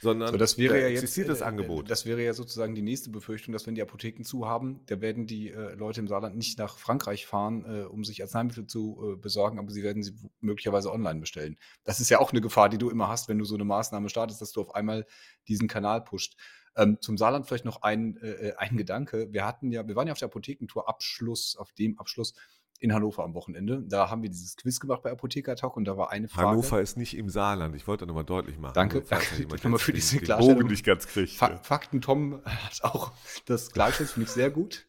sondern 0.00 0.30
So, 0.30 0.36
das 0.36 0.58
wäre 0.58 0.80
ja 0.80 0.88
jetzt 0.88 1.16
das 1.28 1.40
äh, 1.40 1.44
Angebot. 1.44 1.90
Das 1.90 2.06
wäre 2.06 2.22
ja 2.22 2.34
sozusagen 2.34 2.74
die 2.74 2.82
nächste 2.82 3.10
Befürchtung, 3.10 3.52
dass 3.52 3.66
wenn 3.66 3.74
die 3.74 3.82
Apotheken 3.82 4.24
zu 4.24 4.46
haben, 4.46 4.80
da 4.86 5.00
werden 5.00 5.26
die 5.26 5.50
äh, 5.50 5.74
Leute 5.74 6.00
im 6.00 6.08
Saarland 6.08 6.36
nicht 6.36 6.58
nach 6.58 6.78
Frankreich 6.78 7.26
fahren, 7.26 7.64
äh, 7.64 7.84
um 7.84 8.04
sich 8.04 8.22
Arzneimittel 8.22 8.66
zu 8.66 9.14
äh, 9.14 9.16
besorgen, 9.16 9.58
aber 9.58 9.70
sie 9.70 9.82
werden 9.82 10.02
sie 10.02 10.14
möglicherweise 10.40 10.92
online 10.92 11.20
bestellen. 11.20 11.56
Das 11.84 12.00
ist 12.00 12.10
ja 12.10 12.18
auch 12.18 12.32
eine 12.32 12.40
Gefahr, 12.40 12.68
die 12.68 12.78
du 12.78 12.90
immer 12.90 13.08
hast, 13.08 13.28
wenn 13.28 13.38
du 13.38 13.44
so 13.44 13.54
eine 13.54 13.64
Maßnahme 13.64 14.08
startest, 14.08 14.40
dass 14.40 14.52
du 14.52 14.60
auf 14.60 14.74
einmal 14.74 15.06
diesen 15.48 15.68
Kanal 15.68 16.02
pusht. 16.02 16.36
Ähm, 16.76 16.98
zum 17.00 17.16
Saarland 17.16 17.46
vielleicht 17.46 17.64
noch 17.64 17.82
ein, 17.82 18.18
äh, 18.18 18.52
ein 18.58 18.76
Gedanke. 18.76 19.32
Wir 19.32 19.46
hatten 19.46 19.72
ja, 19.72 19.88
wir 19.88 19.96
waren 19.96 20.08
ja 20.08 20.12
auf 20.12 20.18
der 20.18 20.28
Apothekentour 20.28 20.88
Abschluss, 20.88 21.56
auf 21.56 21.72
dem 21.72 21.98
Abschluss 21.98 22.34
in 22.80 22.92
Hannover 22.92 23.24
am 23.24 23.34
Wochenende. 23.34 23.82
Da 23.86 24.10
haben 24.10 24.22
wir 24.22 24.30
dieses 24.30 24.56
Quiz 24.56 24.80
gemacht 24.80 25.02
bei 25.02 25.10
Apotheker 25.10 25.56
Talk 25.56 25.76
und 25.76 25.84
da 25.84 25.96
war 25.96 26.10
eine 26.10 26.28
Frage. 26.28 26.48
Hannover 26.48 26.80
ist 26.80 26.96
nicht 26.96 27.16
im 27.16 27.28
Saarland. 27.28 27.74
Ich 27.74 27.86
wollte 27.86 28.06
nochmal 28.06 28.24
deutlich 28.24 28.58
machen. 28.58 28.74
Danke. 28.74 29.02
Da 29.16 29.18
Nochmal 29.56 29.78
für 29.78 29.92
diese 29.92 30.18
Klarstellung. 30.18 30.60
Bogen 30.60 30.70
nicht 30.70 30.84
ganz 30.84 31.06
kriegt. 31.06 31.32
Fa 31.32 31.56
Fakten 31.62 32.00
Tom 32.00 32.42
hat 32.44 32.82
auch 32.82 33.12
das 33.46 33.70
Gleichstellung, 33.72 34.12
finde 34.12 34.26
ich 34.26 34.32
sehr 34.32 34.50
gut. 34.50 34.86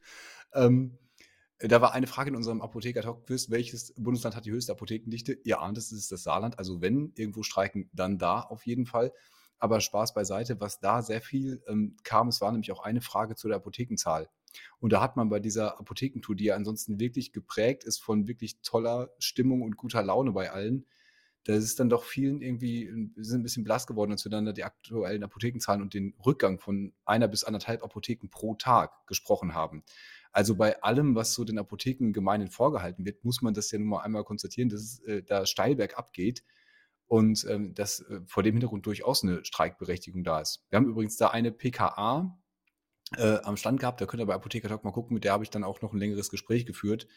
Ähm, 0.54 0.98
da 1.60 1.82
war 1.82 1.94
eine 1.94 2.08
Frage 2.08 2.30
in 2.30 2.36
unserem 2.36 2.62
Apotheker-Talk-Quiz, 2.62 3.50
welches 3.50 3.94
Bundesland 3.96 4.36
hat 4.36 4.46
die 4.46 4.52
höchste 4.52 4.72
Apothekendichte? 4.72 5.34
Ihr 5.44 5.60
ahnt 5.60 5.78
es, 5.78 5.92
es 5.92 6.00
ist 6.00 6.12
das 6.12 6.24
Saarland. 6.24 6.60
Also 6.60 6.82
wenn 6.82 7.14
irgendwo 7.16 7.44
streiken, 7.44 7.90
dann 7.94 8.18
da 8.18 8.42
auf 8.42 8.66
jeden 8.66 8.86
Fall. 8.86 9.12
Aber 9.60 9.82
Spaß 9.82 10.14
beiseite, 10.14 10.60
was 10.60 10.80
da 10.80 11.02
sehr 11.02 11.22
viel 11.22 11.64
ähm, 11.68 11.98
kam, 12.04 12.28
es 12.28 12.42
war 12.42 12.52
nämlich 12.52 12.72
auch 12.72 12.84
eine 12.84 13.02
Frage 13.02 13.36
zu 13.36 13.48
der 13.48 13.58
Apothekenzahl. 13.58 14.30
Und 14.80 14.94
da 14.94 15.02
hat 15.02 15.18
man 15.18 15.30
bei 15.30 15.40
dieser 15.40 15.80
Apothekentour, 15.80 16.36
die 16.36 16.46
ja 16.46 16.56
ansonsten 16.56 17.00
wirklich 17.00 17.32
geprägt 17.32 17.84
ist 17.84 18.00
von 18.00 18.28
wirklich 18.28 18.62
toller 18.62 19.10
Stimmung 19.20 19.62
und 19.62 19.78
guter 19.78 20.04
Laune 20.04 20.32
bei 20.32 20.52
allen, 20.52 20.86
da 21.48 21.54
ist 21.54 21.80
dann 21.80 21.90
doch 21.90 22.04
vielen 22.04 22.42
irgendwie 22.42 22.88
sind 23.16 23.40
ein 23.40 23.44
bisschen 23.44 23.64
blass 23.64 23.88
geworden, 23.88 24.12
als 24.12 24.26
wir 24.26 24.30
dann 24.30 24.46
da 24.46 24.52
die 24.52 24.66
aktuellen 24.66 25.24
Apothekenzahlen 25.24 25.82
und 25.82 25.94
den 25.94 26.14
Rückgang 26.26 26.60
von 26.60 26.94
einer 27.06 27.30
bis 27.30 27.46
anderthalb 27.46 27.84
Apotheken 27.84 28.28
pro 28.30 28.56
Tag 28.56 29.08
gesprochen 29.08 29.54
haben. 29.54 29.84
Also 30.34 30.56
bei 30.56 30.84
allem, 30.84 31.16
was 31.16 31.34
so 31.34 31.46
den 31.46 31.58
Apotheken 31.58 32.12
gemeinhin 32.12 32.50
vorgehalten 32.50 33.06
wird, 33.06 33.24
muss 33.24 33.42
man 33.42 33.54
das 33.54 33.72
ja 33.72 33.80
nun 33.80 33.88
mal 33.88 34.02
einmal 34.02 34.26
konstatieren, 34.26 34.70
dass 34.70 34.82
es 34.82 35.00
äh, 35.06 35.24
da 35.24 35.46
steil 35.46 35.76
bergab 35.76 36.12
geht 36.12 36.44
und 37.08 37.46
ähm, 37.50 37.74
dass 37.74 38.02
äh, 38.02 38.20
vor 38.26 38.44
dem 38.44 38.54
Hintergrund 38.54 38.86
durchaus 38.86 39.24
eine 39.24 39.46
Streikberechtigung 39.46 40.26
da 40.26 40.42
ist. 40.42 40.66
Wir 40.70 40.78
haben 40.78 40.88
übrigens 40.88 41.16
da 41.16 41.30
eine 41.30 41.52
PKA 41.52 42.38
äh, 43.16 43.38
am 43.44 43.58
Stand 43.58 43.80
gehabt, 43.80 44.02
da 44.02 44.06
könnt 44.06 44.22
ihr 44.22 44.26
bei 44.26 44.34
Apotheker 44.34 44.68
Talk 44.68 44.84
mal 44.84 44.92
gucken, 44.92 45.14
mit 45.14 45.24
der 45.24 45.34
habe 45.34 45.44
ich 45.44 45.50
dann 45.50 45.64
auch 45.64 45.82
noch 45.82 45.94
ein 45.94 46.00
längeres 46.00 46.30
Gespräch 46.30 46.66
geführt, 46.66 47.08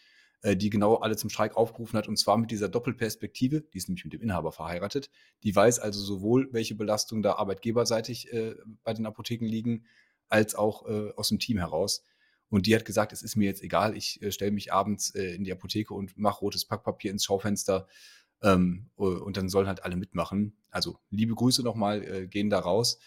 äh, 0.43 0.57
die 0.57 0.71
genau 0.71 0.97
alle 0.97 1.17
zum 1.17 1.31
Streik 1.31 1.57
aufgerufen 1.57 1.99
hat 1.99 2.09
und 2.09 2.17
zwar 2.17 2.39
mit 2.39 2.51
dieser 2.51 2.69
Doppelperspektive, 2.69 3.63
die 3.63 3.79
ist 3.79 3.89
nämlich 3.89 4.05
mit 4.05 4.13
dem 4.13 4.23
Inhaber 4.23 4.53
verheiratet, 4.53 5.11
die 5.43 5.55
weiß 5.55 5.81
also 5.81 6.01
sowohl, 6.01 6.49
welche 6.53 6.75
Belastungen 6.75 7.23
da 7.23 7.35
arbeitgeberseitig 7.35 8.33
äh, 8.33 8.55
bei 8.85 8.95
den 8.95 9.07
Apotheken 9.07 9.47
liegen, 9.47 9.85
als 10.29 10.55
auch 10.55 10.87
äh, 10.89 11.13
aus 11.17 11.29
dem 11.29 11.39
Team 11.39 11.59
heraus. 11.59 12.05
Und 12.49 12.67
die 12.67 12.75
hat 12.75 12.85
gesagt, 12.85 13.13
es 13.13 13.23
ist 13.23 13.37
mir 13.37 13.45
jetzt 13.45 13.63
egal, 13.63 13.97
ich 13.97 14.23
äh, 14.23 14.33
stelle 14.33 14.51
mich 14.51 14.73
abends 14.73 15.15
äh, 15.15 15.35
in 15.35 15.45
die 15.45 15.53
Apotheke 15.53 15.95
und 15.95 16.17
mache 16.19 16.41
rotes 16.41 16.65
Packpapier 16.65 17.11
ins 17.11 17.25
Schaufenster 17.25 17.87
ähm, 18.43 18.91
äh, 18.99 19.03
und 19.03 19.37
dann 19.37 19.49
sollen 19.49 19.69
halt 19.69 19.85
alle 19.85 19.97
mitmachen. 19.97 20.57
Also 20.71 20.99
liebe 21.11 21.35
Grüße 21.35 21.63
nochmal, 21.63 22.03
äh, 22.03 22.27
gehen 22.27 22.51
da 22.51 22.59
raus. 22.59 22.99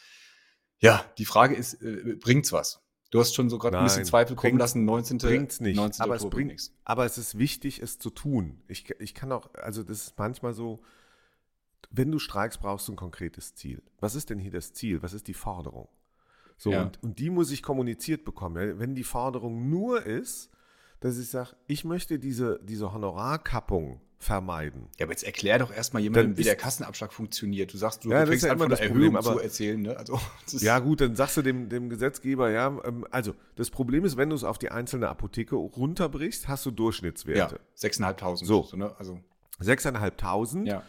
Ja, 0.83 1.03
die 1.17 1.25
Frage 1.25 1.55
ist, 1.55 1.81
äh, 1.81 2.17
bringt's 2.19 2.51
was? 2.51 2.81
Du 3.09 3.19
hast 3.19 3.35
schon 3.35 3.49
so 3.49 3.57
gerade 3.57 3.77
ein 3.77 3.83
bisschen 3.85 4.05
Zweifel 4.05 4.35
kommen 4.35 4.57
lassen, 4.57 4.85
19. 4.85 5.17
bringt's 5.19 5.59
nicht. 5.59 5.75
19. 5.77 6.01
aber, 6.03 6.15
es 6.15 6.23
Oktober 6.23 6.35
bringt, 6.35 6.51
nichts. 6.51 6.73
aber 6.83 7.05
es 7.05 7.17
ist 7.17 7.37
wichtig, 7.37 7.81
es 7.81 7.99
zu 7.99 8.09
tun. 8.09 8.61
Ich, 8.67 8.89
ich 8.99 9.13
kann 9.13 9.31
auch, 9.31 9.53
also 9.53 9.83
das 9.83 10.07
ist 10.07 10.19
manchmal 10.19 10.53
so, 10.53 10.81
wenn 11.91 12.11
du 12.11 12.17
streikst, 12.19 12.59
brauchst 12.59 12.87
du 12.87 12.93
ein 12.93 12.95
konkretes 12.97 13.53
Ziel. 13.55 13.81
Was 13.99 14.15
ist 14.15 14.29
denn 14.29 14.39
hier 14.39 14.51
das 14.51 14.73
Ziel? 14.73 15.03
Was 15.03 15.13
ist 15.13 15.27
die 15.27 15.35
Forderung? 15.35 15.87
So, 16.57 16.71
Ja. 16.71 16.81
und, 16.83 17.01
und 17.03 17.19
die 17.19 17.29
muss 17.29 17.51
ich 17.51 17.61
kommuniziert 17.61 18.25
bekommen. 18.25 18.79
Wenn 18.79 18.95
die 18.95 19.03
Forderung 19.03 19.69
nur 19.69 20.05
ist, 20.05 20.49
dass 21.03 21.17
ich 21.17 21.29
sage, 21.29 21.49
ich 21.67 21.83
möchte 21.83 22.17
diese, 22.17 22.61
diese 22.63 22.93
Honorarkappung 22.93 23.99
vermeiden. 24.19 24.87
Ja, 24.97 25.05
aber 25.05 25.11
jetzt 25.11 25.25
erklär 25.25 25.59
doch 25.59 25.69
erstmal 25.69 26.01
jemandem, 26.01 26.37
wie 26.37 26.43
der 26.43 26.55
Kassenabschlag 26.55 27.11
funktioniert. 27.11 27.73
Du 27.73 27.77
sagst, 27.77 28.05
du 28.05 28.09
ja, 28.09 28.25
fängst 28.25 28.45
ja 28.45 28.53
an 28.53 28.57
von 28.59 28.69
der 28.69 28.79
Erhöhung 28.79 29.13
Problem, 29.13 29.33
zu 29.33 29.39
erzählen. 29.39 29.81
Ne? 29.81 29.97
Also, 29.97 30.17
ja 30.59 30.79
gut, 30.79 31.01
dann 31.01 31.17
sagst 31.17 31.35
du 31.35 31.41
dem, 31.41 31.67
dem 31.67 31.89
Gesetzgeber, 31.89 32.51
ja, 32.51 32.67
ähm, 32.85 33.05
also 33.11 33.35
das 33.57 33.69
Problem 33.69 34.05
ist, 34.05 34.15
wenn 34.15 34.29
du 34.29 34.35
es 34.37 34.45
auf 34.45 34.57
die 34.57 34.71
einzelne 34.71 35.09
Apotheke 35.09 35.57
runterbrichst, 35.57 36.47
hast 36.47 36.65
du 36.65 36.71
Durchschnittswerte. 36.71 37.59
Ja, 37.81 37.89
6.500. 37.89 38.45
So, 38.45 38.63
so 38.63 38.77
ne? 38.77 38.95
also 38.97 39.19
6.500. 39.61 40.65
Ja. 40.65 40.83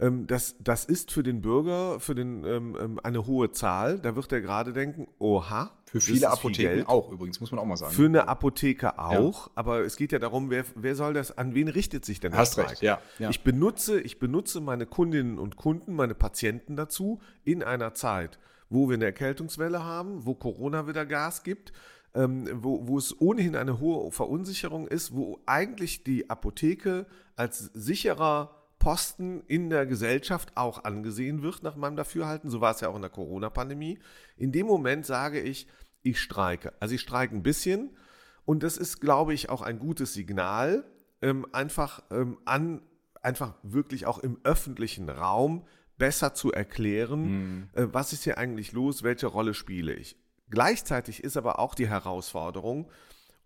Ähm, 0.00 0.26
das, 0.26 0.56
das 0.60 0.84
ist 0.84 1.10
für 1.10 1.22
den 1.22 1.40
Bürger, 1.40 1.98
für 2.00 2.14
den 2.14 2.44
ähm, 2.44 2.76
ähm, 2.80 3.00
eine 3.02 3.26
hohe 3.26 3.50
Zahl. 3.50 3.98
Da 3.98 4.14
wird 4.14 4.30
er 4.32 4.40
gerade 4.40 4.72
denken, 4.72 5.08
oha. 5.18 5.70
Für 5.86 6.00
viele 6.00 6.28
Apotheken 6.28 6.84
auch 6.86 7.10
übrigens, 7.10 7.40
muss 7.40 7.50
man 7.50 7.60
auch 7.60 7.64
mal 7.64 7.76
sagen. 7.76 7.94
Für 7.94 8.04
eine 8.04 8.28
Apotheke 8.28 8.98
auch, 8.98 9.46
ja. 9.46 9.52
aber 9.54 9.80
es 9.80 9.96
geht 9.96 10.12
ja 10.12 10.18
darum, 10.18 10.50
wer, 10.50 10.64
wer 10.74 10.94
soll 10.94 11.14
das, 11.14 11.36
an 11.36 11.54
wen 11.54 11.68
richtet 11.68 12.04
sich 12.04 12.20
denn 12.20 12.32
das 12.32 12.40
Hast 12.40 12.58
recht, 12.58 12.82
ja, 12.82 13.00
ja. 13.18 13.30
Ich, 13.30 13.42
benutze, 13.42 13.98
ich 13.98 14.18
benutze 14.18 14.60
meine 14.60 14.84
Kundinnen 14.84 15.38
und 15.38 15.56
Kunden, 15.56 15.94
meine 15.94 16.14
Patienten 16.14 16.76
dazu, 16.76 17.20
in 17.44 17.62
einer 17.62 17.94
Zeit, 17.94 18.38
wo 18.68 18.90
wir 18.90 18.94
eine 18.94 19.06
Erkältungswelle 19.06 19.82
haben, 19.82 20.26
wo 20.26 20.34
Corona 20.34 20.86
wieder 20.86 21.06
Gas 21.06 21.42
gibt, 21.42 21.72
ähm, 22.14 22.46
wo, 22.62 22.86
wo 22.86 22.98
es 22.98 23.18
ohnehin 23.18 23.56
eine 23.56 23.80
hohe 23.80 24.12
Verunsicherung 24.12 24.88
ist, 24.88 25.14
wo 25.14 25.40
eigentlich 25.46 26.04
die 26.04 26.28
Apotheke 26.28 27.06
als 27.34 27.70
sicherer 27.72 28.57
Posten 28.78 29.42
in 29.46 29.70
der 29.70 29.86
Gesellschaft 29.86 30.56
auch 30.56 30.84
angesehen 30.84 31.42
wird, 31.42 31.62
nach 31.62 31.76
meinem 31.76 31.96
Dafürhalten. 31.96 32.50
So 32.50 32.60
war 32.60 32.72
es 32.72 32.80
ja 32.80 32.88
auch 32.88 32.96
in 32.96 33.02
der 33.02 33.10
Corona-Pandemie. 33.10 33.98
In 34.36 34.52
dem 34.52 34.66
Moment 34.66 35.04
sage 35.04 35.40
ich, 35.40 35.66
ich 36.02 36.20
streike. 36.20 36.72
Also 36.80 36.94
ich 36.94 37.00
streike 37.00 37.34
ein 37.34 37.42
bisschen 37.42 37.96
und 38.44 38.62
das 38.62 38.76
ist, 38.76 39.00
glaube 39.00 39.34
ich, 39.34 39.50
auch 39.50 39.62
ein 39.62 39.78
gutes 39.78 40.14
Signal, 40.14 40.84
ähm, 41.20 41.46
einfach 41.52 42.02
ähm, 42.10 42.38
an, 42.44 42.82
einfach 43.20 43.54
wirklich 43.62 44.06
auch 44.06 44.18
im 44.18 44.38
öffentlichen 44.44 45.10
Raum 45.10 45.66
besser 45.98 46.32
zu 46.32 46.52
erklären, 46.52 47.22
mhm. 47.22 47.68
äh, 47.74 47.86
was 47.92 48.12
ist 48.12 48.24
hier 48.24 48.38
eigentlich 48.38 48.72
los, 48.72 49.02
welche 49.02 49.26
Rolle 49.26 49.52
spiele 49.52 49.92
ich. 49.92 50.16
Gleichzeitig 50.50 51.22
ist 51.24 51.36
aber 51.36 51.58
auch 51.58 51.74
die 51.74 51.88
Herausforderung, 51.88 52.90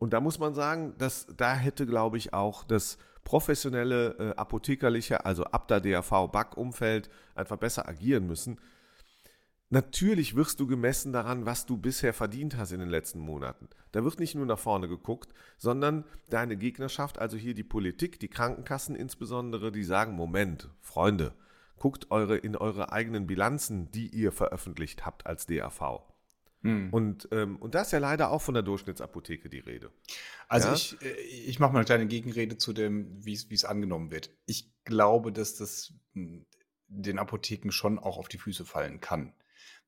und 0.03 0.13
da 0.13 0.21
muss 0.21 0.41
man 0.41 0.53
sagen, 0.53 0.95
dass 0.99 1.29
da 1.37 1.55
hätte, 1.55 1.87
glaube 1.87 2.19
ich, 2.19 2.35
auch 2.35 2.65
das 2.65 2.99
professionelle 3.23 4.17
äh, 4.19 4.35
apothekerliche, 4.35 5.25
also 5.25 5.45
Abda 5.45 5.79
DAV 5.79 6.27
Back-Umfeld 6.27 7.09
einfach 7.37 7.57
besser 7.57 7.89
agieren 7.89 8.27
müssen. 8.27 8.59
Natürlich 9.71 10.35
wirst 10.35 10.59
du 10.59 10.67
gemessen 10.67 11.13
daran, 11.13 11.47
was 11.47 11.67
du 11.67 11.77
bisher 11.77 12.13
verdient 12.13 12.57
hast 12.57 12.73
in 12.73 12.81
den 12.81 12.89
letzten 12.89 13.21
Monaten. 13.21 13.69
Da 13.93 14.03
wird 14.03 14.19
nicht 14.19 14.35
nur 14.35 14.45
nach 14.45 14.59
vorne 14.59 14.89
geguckt, 14.89 15.33
sondern 15.57 16.03
deine 16.29 16.57
Gegnerschaft, 16.57 17.21
also 17.21 17.37
hier 17.37 17.55
die 17.55 17.63
Politik, 17.63 18.19
die 18.19 18.27
Krankenkassen 18.27 18.97
insbesondere, 18.97 19.71
die 19.71 19.85
sagen, 19.85 20.15
Moment, 20.15 20.69
Freunde, 20.81 21.33
guckt 21.77 22.11
eure 22.11 22.37
in 22.37 22.57
eure 22.57 22.91
eigenen 22.91 23.29
Bilanzen, 23.29 23.93
die 23.93 24.09
ihr 24.09 24.33
veröffentlicht 24.33 25.07
habt 25.07 25.29
als 25.29 25.47
DAV. 25.47 26.12
Hm. 26.63 26.93
Und, 26.93 27.29
ähm, 27.33 27.57
und 27.57 27.75
da 27.75 27.83
ist 27.83 27.93
ja 27.93 27.99
leider 27.99 28.31
auch 28.31 28.43
von 28.43 28.55
der 28.55 28.63
Durchschnittsapotheke 28.63 29.49
die 29.49 29.59
Rede. 29.59 29.93
Also 30.49 30.69
ja? 30.69 30.75
ich, 30.75 31.03
äh, 31.03 31.13
ich 31.21 31.59
mache 31.59 31.73
mal 31.73 31.81
eine 31.81 31.87
kleine 31.87 32.07
Gegenrede 32.07 32.57
zu 32.57 32.73
dem, 32.73 33.25
wie 33.25 33.35
es 33.35 33.65
angenommen 33.65 34.11
wird. 34.11 34.31
Ich 34.47 34.71
glaube, 34.85 35.33
dass 35.33 35.57
das 35.57 35.93
hm, 36.15 36.47
den 36.89 37.19
Apotheken 37.19 37.71
schon 37.71 37.99
auch 37.99 38.19
auf 38.19 38.29
die 38.29 38.39
Füße 38.39 38.65
fallen 38.65 39.01
kann. 39.01 39.33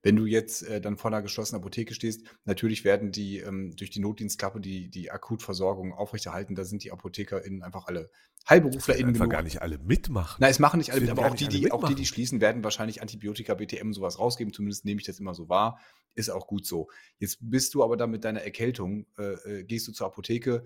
Wenn 0.03 0.17
du 0.17 0.27
jetzt 0.27 0.63
äh, 0.63 0.83
dann 0.83 0.99
vor 0.99 1.11
einer 1.11 1.23
geschlossenen 1.23 1.63
Apotheke 1.63 1.95
stehst, 1.95 2.27
natürlich 2.45 2.85
werden 2.85 3.11
die 3.11 3.39
ähm, 3.39 3.75
durch 3.75 3.91
die 3.91 4.01
Notdienstklappe 4.01 4.61
die, 4.61 4.91
die 4.91 5.11
Akutversorgung 5.11 5.95
aufrechterhalten. 5.95 6.55
Da 6.55 6.65
sind 6.65 6.85
die 6.85 6.93
ApothekerInnen 6.93 7.63
einfach 7.63 7.87
alle 7.87 8.11
HeilberuflerInnen 8.47 9.15
genug. 9.15 9.31
gar 9.31 9.43
nicht 9.43 9.63
alle 9.63 9.79
mitmachen. 9.79 10.37
Nein, 10.41 10.51
es 10.51 10.59
machen 10.59 10.77
nicht 10.77 10.93
alle 10.93 11.01
mit, 11.01 11.11
aber 11.11 11.27
auch 11.27 11.35
die, 11.35 11.49
die, 11.49 11.73
auch 11.73 11.89
die, 11.89 11.95
die 11.95 12.05
schließen, 12.05 12.43
werden 12.43 12.63
wahrscheinlich 12.63 13.01
Antibiotika, 13.01 13.55
BTM 13.55 13.93
sowas 13.95 14.19
rausgeben. 14.19 14.53
Zumindest 14.53 14.85
nehme 14.85 15.01
ich 15.01 15.07
das 15.07 15.21
immer 15.21 15.35
so 15.35 15.49
wahr. 15.49 15.81
Ist 16.15 16.31
auch 16.31 16.47
gut 16.47 16.67
so. 16.67 16.89
Jetzt 17.19 17.39
bist 17.41 17.75
du 17.75 17.83
aber 17.83 17.97
dann 17.97 18.11
mit 18.11 18.25
deiner 18.25 18.43
Erkältung, 18.43 19.07
äh, 19.19 19.61
äh 19.61 19.65
gehst 19.65 19.89
du 19.89 19.93
zur 19.93 20.07
Apotheke, 20.07 20.65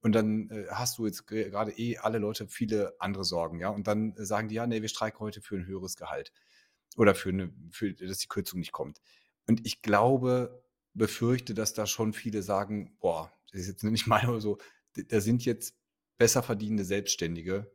und 0.00 0.12
dann 0.12 0.48
äh, 0.50 0.66
hast 0.70 0.98
du 0.98 1.06
jetzt 1.06 1.26
gerade 1.26 1.72
eh 1.72 1.98
alle 1.98 2.18
Leute 2.18 2.46
viele 2.48 2.94
andere 3.00 3.24
Sorgen, 3.24 3.60
ja. 3.60 3.70
Und 3.70 3.86
dann 3.86 4.14
äh, 4.16 4.24
sagen 4.24 4.48
die, 4.48 4.54
ja, 4.54 4.66
nee, 4.66 4.82
wir 4.82 4.88
streiken 4.88 5.20
heute 5.20 5.40
für 5.40 5.56
ein 5.56 5.66
höheres 5.66 5.96
Gehalt 5.96 6.32
oder 6.96 7.14
für 7.14 7.30
eine, 7.30 7.52
für, 7.70 7.92
dass 7.92 8.18
die 8.18 8.28
Kürzung 8.28 8.60
nicht 8.60 8.72
kommt. 8.72 9.00
Und 9.46 9.66
ich 9.66 9.82
glaube, 9.82 10.62
befürchte, 10.94 11.54
dass 11.54 11.74
da 11.74 11.86
schon 11.86 12.12
viele 12.12 12.42
sagen, 12.42 12.96
boah, 13.00 13.32
das 13.50 13.62
ist 13.62 13.68
jetzt 13.68 13.84
nicht 13.84 14.06
meine 14.06 14.30
oder 14.30 14.40
so, 14.40 14.58
da 14.94 15.20
sind 15.20 15.44
jetzt 15.44 15.74
besser 16.16 16.42
verdienende 16.42 16.84
Selbstständige 16.84 17.70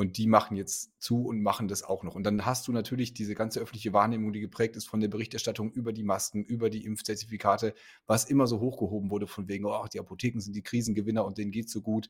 und 0.00 0.16
die 0.16 0.26
machen 0.26 0.56
jetzt 0.56 0.98
zu 0.98 1.26
und 1.26 1.42
machen 1.42 1.68
das 1.68 1.82
auch 1.82 2.04
noch. 2.04 2.14
Und 2.14 2.22
dann 2.22 2.46
hast 2.46 2.66
du 2.66 2.72
natürlich 2.72 3.12
diese 3.12 3.34
ganze 3.34 3.60
öffentliche 3.60 3.92
Wahrnehmung, 3.92 4.32
die 4.32 4.40
geprägt 4.40 4.74
ist 4.76 4.88
von 4.88 4.98
der 4.98 5.08
Berichterstattung 5.08 5.70
über 5.72 5.92
die 5.92 6.04
Masken, 6.04 6.42
über 6.42 6.70
die 6.70 6.86
Impfzertifikate, 6.86 7.74
was 8.06 8.24
immer 8.24 8.46
so 8.46 8.60
hochgehoben 8.60 9.10
wurde 9.10 9.26
von 9.26 9.46
wegen, 9.46 9.66
oh, 9.66 9.86
die 9.92 10.00
Apotheken 10.00 10.40
sind 10.40 10.56
die 10.56 10.62
Krisengewinner 10.62 11.22
und 11.22 11.36
denen 11.36 11.50
geht 11.50 11.68
so 11.68 11.82
gut. 11.82 12.08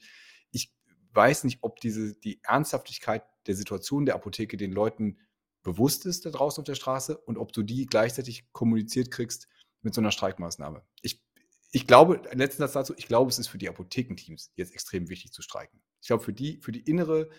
Ich 0.52 0.73
weiß 1.14 1.42
nicht, 1.42 1.59
ob 1.62 1.80
diese, 1.80 2.14
die 2.14 2.38
Ernsthaftigkeit 2.44 3.25
der 3.49 3.56
Situation 3.56 4.06
der 4.06 4.14
Apotheke 4.14 4.56
den 4.56 4.70
Leuten 4.70 5.18
bewusst 5.64 6.06
ist 6.06 6.25
da 6.25 6.30
draußen 6.30 6.62
auf 6.62 6.66
der 6.66 6.76
Straße 6.76 7.18
und 7.18 7.38
ob 7.38 7.52
du 7.52 7.64
die 7.64 7.87
gleichzeitig 7.87 8.52
kommuniziert 8.52 9.11
kriegst 9.11 9.49
mit 9.82 9.94
so 9.94 10.00
einer 10.00 10.12
Streikmaßnahme. 10.12 10.85
Ich, 11.02 11.25
ich 11.73 11.88
glaube, 11.88 12.23
letzten 12.35 12.62
Satz 12.62 12.75
dazu, 12.75 12.94
ich 12.97 13.09
glaube, 13.09 13.30
es 13.30 13.40
ist 13.40 13.49
für 13.49 13.59
die 13.59 13.68
Apothekenteams 13.68 14.52
jetzt 14.54 14.75
extrem 14.75 15.09
wichtig 15.09 15.32
zu 15.32 15.42
streiken. 15.42 15.82
Ich 16.00 16.06
glaube, 16.06 16.23
für 16.23 16.32
die, 16.32 16.61
für 16.62 16.70
die 16.70 16.88
innere 16.88 17.30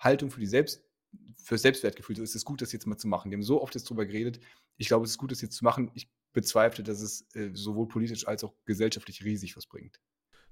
Haltung, 0.00 0.30
für 0.30 0.40
die 0.40 0.46
Selbst, 0.46 0.82
für 1.36 1.56
Selbstwertgefühl 1.56 2.16
so 2.16 2.22
ist 2.22 2.34
es 2.34 2.44
gut, 2.44 2.62
das 2.62 2.72
jetzt 2.72 2.86
mal 2.86 2.96
zu 2.96 3.08
machen. 3.08 3.30
Wir 3.30 3.36
haben 3.36 3.42
so 3.42 3.62
oft 3.62 3.74
jetzt 3.74 3.88
drüber 3.88 4.06
geredet. 4.06 4.40
Ich 4.76 4.88
glaube, 4.88 5.04
es 5.04 5.12
ist 5.12 5.18
gut, 5.18 5.30
das 5.30 5.40
jetzt 5.40 5.56
zu 5.56 5.64
machen. 5.64 5.90
Ich 5.94 6.10
bezweifle, 6.32 6.84
dass 6.84 7.00
es 7.00 7.26
äh, 7.34 7.50
sowohl 7.54 7.88
politisch 7.88 8.26
als 8.26 8.44
auch 8.44 8.54
gesellschaftlich 8.64 9.24
riesig 9.24 9.56
was 9.56 9.66
bringt. 9.66 10.00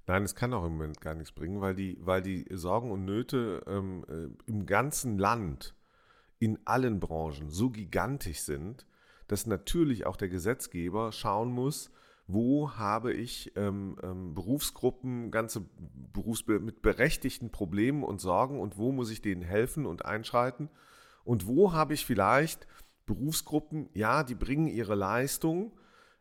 Nein, 0.07 0.23
es 0.23 0.35
kann 0.35 0.53
auch 0.53 0.65
im 0.65 0.73
Moment 0.73 1.01
gar 1.01 1.13
nichts 1.13 1.31
bringen, 1.31 1.61
weil 1.61 1.75
die, 1.75 1.97
weil 2.01 2.21
die 2.21 2.45
Sorgen 2.51 2.91
und 2.91 3.05
Nöte 3.05 3.63
ähm, 3.67 4.05
äh, 4.07 4.49
im 4.49 4.65
ganzen 4.65 5.17
Land 5.17 5.75
in 6.39 6.59
allen 6.65 6.99
Branchen 6.99 7.49
so 7.49 7.69
gigantisch 7.69 8.39
sind, 8.39 8.85
dass 9.27 9.45
natürlich 9.45 10.05
auch 10.05 10.15
der 10.15 10.29
Gesetzgeber 10.29 11.11
schauen 11.11 11.51
muss, 11.51 11.91
wo 12.31 12.73
habe 12.73 13.11
ich 13.11 13.51
ähm, 13.55 13.97
ähm, 14.03 14.35
Berufsgruppen, 14.35 15.31
ganze 15.31 15.65
Berufsbilder 16.13 16.63
mit 16.63 16.83
berechtigten 16.83 17.49
Problemen 17.49 18.03
und 18.03 18.21
Sorgen 18.21 18.59
und 18.59 18.77
wo 18.77 18.91
muss 18.91 19.09
ich 19.09 19.23
denen 19.23 19.41
helfen 19.41 19.87
und 19.87 20.05
einschreiten 20.05 20.69
und 21.23 21.47
wo 21.47 21.73
habe 21.73 21.95
ich 21.95 22.05
vielleicht 22.05 22.67
Berufsgruppen, 23.07 23.89
ja, 23.95 24.23
die 24.23 24.35
bringen 24.35 24.67
ihre 24.67 24.93
Leistung, 24.93 25.71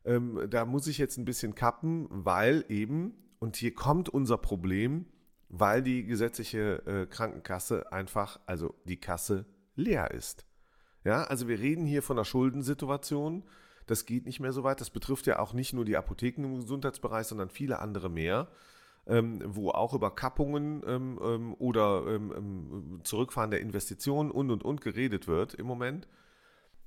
ähm, 0.07 0.47
da 0.49 0.65
muss 0.65 0.87
ich 0.87 0.97
jetzt 0.97 1.19
ein 1.19 1.27
bisschen 1.27 1.55
kappen, 1.55 2.07
weil 2.09 2.65
eben, 2.71 3.13
und 3.39 3.57
hier 3.57 3.75
kommt 3.75 4.09
unser 4.09 4.39
Problem, 4.39 5.05
weil 5.51 5.83
die 5.83 6.07
gesetzliche 6.07 6.87
äh, 6.87 7.07
Krankenkasse 7.07 7.93
einfach, 7.93 8.41
also 8.47 8.75
die 8.85 8.99
Kasse 8.99 9.45
leer 9.77 10.11
ist. 10.13 10.47
Ja, 11.05 11.25
also 11.25 11.49
wir 11.49 11.59
reden 11.59 11.85
hier 11.85 12.03
von 12.03 12.17
einer 12.17 12.25
Schuldensituation. 12.25 13.45
Das 13.89 14.07
geht 14.07 14.27
nicht 14.27 14.39
mehr 14.39 14.53
so 14.53 14.65
weit. 14.65 14.81
Das 14.81 14.91
betrifft 14.91 15.27
ja 15.27 15.39
auch 15.39 15.53
nicht 15.53 15.73
nur 15.73 15.85
die 15.85 15.97
Apotheken 15.97 16.45
im 16.45 16.61
Gesundheitsbereich, 16.61 17.27
sondern 17.27 17.49
viele 17.49 17.81
andere 17.81 18.09
mehr, 18.09 18.49
ähm, 19.07 19.43
wo 19.45 19.71
auch 19.71 19.95
über 19.95 20.15
Kappungen 20.15 20.83
ähm, 20.87 21.19
ähm 21.23 21.55
oder 21.59 22.05
ähm, 22.07 22.33
ähm, 22.37 23.01
Zurückfahren 23.03 23.51
der 23.51 23.61
Investitionen 23.61 24.31
und 24.31 24.51
und 24.51 24.63
und 24.63 24.81
geredet 24.81 25.27
wird 25.27 25.55
im 25.55 25.67
Moment. 25.67 26.07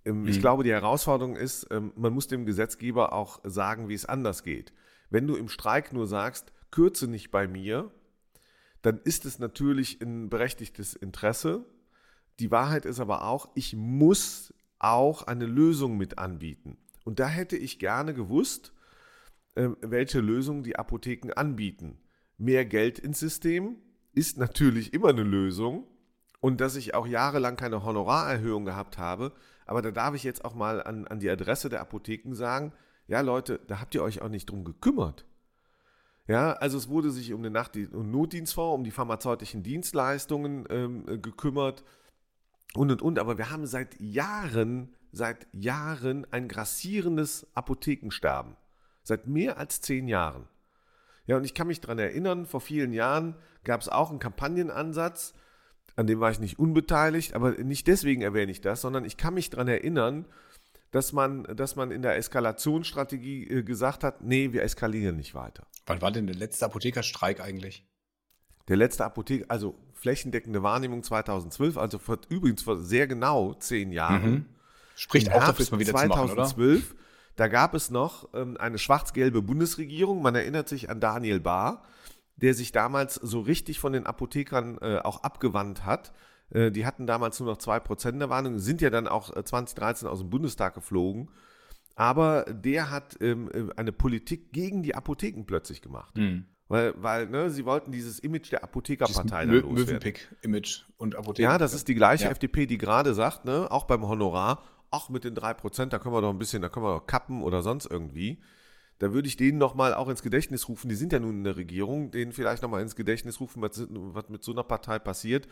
Ähm, 0.05 0.21
mhm. 0.21 0.27
Ich 0.27 0.39
glaube, 0.39 0.63
die 0.63 0.71
Herausforderung 0.71 1.35
ist, 1.35 1.67
man 1.69 2.13
muss 2.13 2.27
dem 2.27 2.45
Gesetzgeber 2.45 3.13
auch 3.13 3.39
sagen, 3.43 3.89
wie 3.89 3.93
es 3.93 4.05
anders 4.05 4.43
geht. 4.43 4.71
Wenn 5.09 5.27
du 5.27 5.35
im 5.35 5.49
Streik 5.49 5.91
nur 5.91 6.07
sagst, 6.07 6.53
kürze 6.69 7.07
nicht 7.07 7.31
bei 7.31 7.47
mir, 7.47 7.91
dann 8.81 8.99
ist 9.03 9.25
es 9.25 9.39
natürlich 9.39 10.01
ein 10.01 10.29
berechtigtes 10.29 10.95
Interesse, 10.95 11.65
die 12.39 12.49
Wahrheit 12.49 12.85
ist 12.85 12.99
aber 12.99 13.23
auch, 13.23 13.49
ich 13.53 13.75
muss 13.75 14.53
auch 14.79 15.23
eine 15.23 15.45
Lösung 15.45 15.97
mit 15.97 16.17
anbieten. 16.17 16.77
Und 17.11 17.19
da 17.19 17.27
hätte 17.27 17.57
ich 17.57 17.77
gerne 17.77 18.13
gewusst, 18.13 18.71
ähm, 19.57 19.75
welche 19.81 20.21
Lösung 20.21 20.63
die 20.63 20.77
Apotheken 20.77 21.33
anbieten. 21.33 21.99
Mehr 22.37 22.63
Geld 22.63 22.99
ins 22.99 23.19
System 23.19 23.75
ist 24.13 24.37
natürlich 24.37 24.93
immer 24.93 25.09
eine 25.09 25.23
Lösung. 25.23 25.87
Und 26.39 26.61
dass 26.61 26.77
ich 26.77 26.95
auch 26.95 27.05
jahrelang 27.05 27.57
keine 27.57 27.83
Honorarerhöhung 27.83 28.63
gehabt 28.63 28.97
habe, 28.97 29.33
aber 29.65 29.81
da 29.81 29.91
darf 29.91 30.15
ich 30.15 30.23
jetzt 30.23 30.45
auch 30.45 30.55
mal 30.55 30.81
an, 30.81 31.05
an 31.05 31.19
die 31.19 31.29
Adresse 31.29 31.67
der 31.67 31.81
Apotheken 31.81 32.33
sagen, 32.33 32.71
ja 33.07 33.19
Leute, 33.19 33.59
da 33.67 33.81
habt 33.81 33.93
ihr 33.93 34.03
euch 34.03 34.21
auch 34.21 34.29
nicht 34.29 34.49
drum 34.49 34.63
gekümmert. 34.63 35.25
Ja, 36.29 36.53
also 36.53 36.77
es 36.77 36.87
wurde 36.87 37.11
sich 37.11 37.33
um 37.33 37.43
den 37.43 37.51
Nacht- 37.51 37.75
und 37.75 38.09
Notdienstfonds, 38.09 38.73
um 38.73 38.85
die 38.85 38.91
pharmazeutischen 38.91 39.63
Dienstleistungen 39.63 40.63
ähm, 40.69 41.21
gekümmert 41.21 41.83
und 42.73 42.89
und 42.89 43.01
und. 43.01 43.19
Aber 43.19 43.37
wir 43.37 43.49
haben 43.49 43.65
seit 43.65 43.99
Jahren, 43.99 44.95
seit 45.11 45.47
Jahren 45.51 46.25
ein 46.31 46.47
grassierendes 46.47 47.47
Apothekensterben. 47.53 48.55
Seit 49.03 49.27
mehr 49.27 49.57
als 49.57 49.81
zehn 49.81 50.07
Jahren. 50.07 50.47
Ja, 51.25 51.37
und 51.37 51.43
ich 51.43 51.53
kann 51.53 51.67
mich 51.67 51.81
daran 51.81 51.99
erinnern, 51.99 52.45
vor 52.45 52.61
vielen 52.61 52.93
Jahren 52.93 53.35
gab 53.63 53.81
es 53.81 53.89
auch 53.89 54.09
einen 54.09 54.19
Kampagnenansatz, 54.19 55.33
an 55.95 56.07
dem 56.07 56.19
war 56.19 56.31
ich 56.31 56.39
nicht 56.39 56.57
unbeteiligt, 56.57 57.33
aber 57.33 57.51
nicht 57.51 57.87
deswegen 57.87 58.21
erwähne 58.21 58.51
ich 58.51 58.61
das, 58.61 58.81
sondern 58.81 59.05
ich 59.05 59.17
kann 59.17 59.33
mich 59.33 59.49
daran 59.49 59.67
erinnern, 59.67 60.25
dass 60.91 61.13
man, 61.13 61.43
dass 61.43 61.75
man 61.75 61.91
in 61.91 62.01
der 62.01 62.17
Eskalationsstrategie 62.17 63.47
äh, 63.47 63.63
gesagt 63.63 64.03
hat, 64.03 64.21
nee, 64.21 64.51
wir 64.51 64.63
eskalieren 64.63 65.15
nicht 65.17 65.35
weiter. 65.35 65.65
Wann 65.85 66.01
war 66.01 66.11
denn 66.11 66.27
der 66.27 66.35
letzte 66.35 66.65
Apothekerstreik 66.65 67.39
eigentlich? 67.41 67.87
Der 68.67 68.77
letzte 68.77 69.05
Apotheker, 69.05 69.45
also 69.49 69.75
flächendeckende 69.93 70.63
Wahrnehmung 70.63 71.03
2012, 71.03 71.77
also 71.77 71.97
vor, 71.97 72.19
übrigens 72.29 72.61
vor 72.61 72.77
sehr 72.77 73.07
genau 73.07 73.53
zehn 73.53 73.91
Jahren. 73.91 74.31
Mhm. 74.31 74.45
Spricht 75.01 75.31
auch 75.31 75.39
dafür, 75.39 75.63
es 75.63 75.71
mal 75.71 75.79
wieder 75.79 75.93
2012, 75.93 76.49
zu 76.49 76.59
machen, 76.59 76.91
oder? 76.91 77.01
Da 77.35 77.47
gab 77.47 77.73
es 77.73 77.89
noch 77.89 78.29
ähm, 78.33 78.57
eine 78.57 78.77
schwarz-gelbe 78.77 79.41
Bundesregierung. 79.41 80.21
Man 80.21 80.35
erinnert 80.35 80.69
sich 80.69 80.89
an 80.89 80.99
Daniel 80.99 81.39
Bahr, 81.39 81.83
der 82.35 82.53
sich 82.53 82.71
damals 82.71 83.15
so 83.15 83.39
richtig 83.39 83.79
von 83.79 83.93
den 83.93 84.05
Apothekern 84.05 84.77
äh, 84.79 84.99
auch 84.99 85.23
abgewandt 85.23 85.85
hat 85.85 86.13
äh, 86.51 86.71
die 86.71 86.85
hatten 86.85 87.07
damals 87.07 87.39
nur 87.39 87.49
noch 87.49 87.57
2% 87.57 88.19
der 88.19 88.29
Warnung, 88.29 88.59
sind 88.59 88.81
ja 88.81 88.89
dann 88.89 89.07
auch 89.07 89.31
2013 89.31 90.07
äh, 90.07 90.11
aus 90.11 90.19
dem 90.19 90.29
Bundestag 90.29 90.75
geflogen. 90.75 91.29
Aber 91.95 92.45
der 92.49 92.89
hat 92.89 93.17
ähm, 93.21 93.49
äh, 93.53 93.73
eine 93.75 93.91
Politik 93.91 94.51
gegen 94.51 94.83
die 94.83 94.95
Apotheken 94.95 95.45
plötzlich 95.45 95.81
gemacht. 95.81 96.17
Mhm. 96.17 96.45
Weil, 96.67 96.93
weil 96.97 97.27
ne, 97.27 97.49
sie 97.49 97.65
wollten 97.65 97.91
dieses 97.91 98.19
Image 98.19 98.51
der 98.51 98.63
Apothekerpartei 98.63 99.45
dann 99.45 99.55
loswerden. 99.55 99.73
Mövenpick-Image 99.73 100.85
und 100.97 101.15
Apotheker. 101.15 101.49
Ja, 101.49 101.57
das 101.57 101.73
ist 101.73 101.89
die 101.89 101.95
gleiche 101.95 102.25
ja. 102.25 102.31
FDP, 102.31 102.65
die 102.65 102.77
gerade 102.77 103.13
sagt, 103.13 103.43
ne, 103.43 103.69
auch 103.69 103.83
beim 103.83 104.07
Honorar, 104.07 104.63
ach, 104.91 105.09
mit 105.09 105.23
den 105.23 105.35
3%, 105.35 105.85
da 105.87 105.99
können 105.99 106.13
wir 106.13 106.21
doch 106.21 106.29
ein 106.29 106.37
bisschen, 106.37 106.61
da 106.61 106.69
können 106.69 106.85
wir 106.85 106.99
doch 106.99 107.07
kappen 107.07 107.41
oder 107.41 107.61
sonst 107.61 107.85
irgendwie. 107.85 108.41
Da 108.99 109.13
würde 109.13 109.27
ich 109.27 109.37
denen 109.37 109.57
nochmal 109.57 109.93
auch 109.95 110.09
ins 110.09 110.21
Gedächtnis 110.21 110.69
rufen, 110.69 110.89
die 110.89 110.95
sind 110.95 111.11
ja 111.11 111.19
nun 111.19 111.37
in 111.37 111.43
der 111.43 111.55
Regierung, 111.55 112.11
denen 112.11 112.33
vielleicht 112.33 112.61
nochmal 112.61 112.81
ins 112.81 112.95
Gedächtnis 112.95 113.39
rufen, 113.39 113.61
was, 113.61 113.87
was 113.89 114.29
mit 114.29 114.43
so 114.43 114.51
einer 114.51 114.63
Partei 114.63 114.99
passiert 114.99 115.47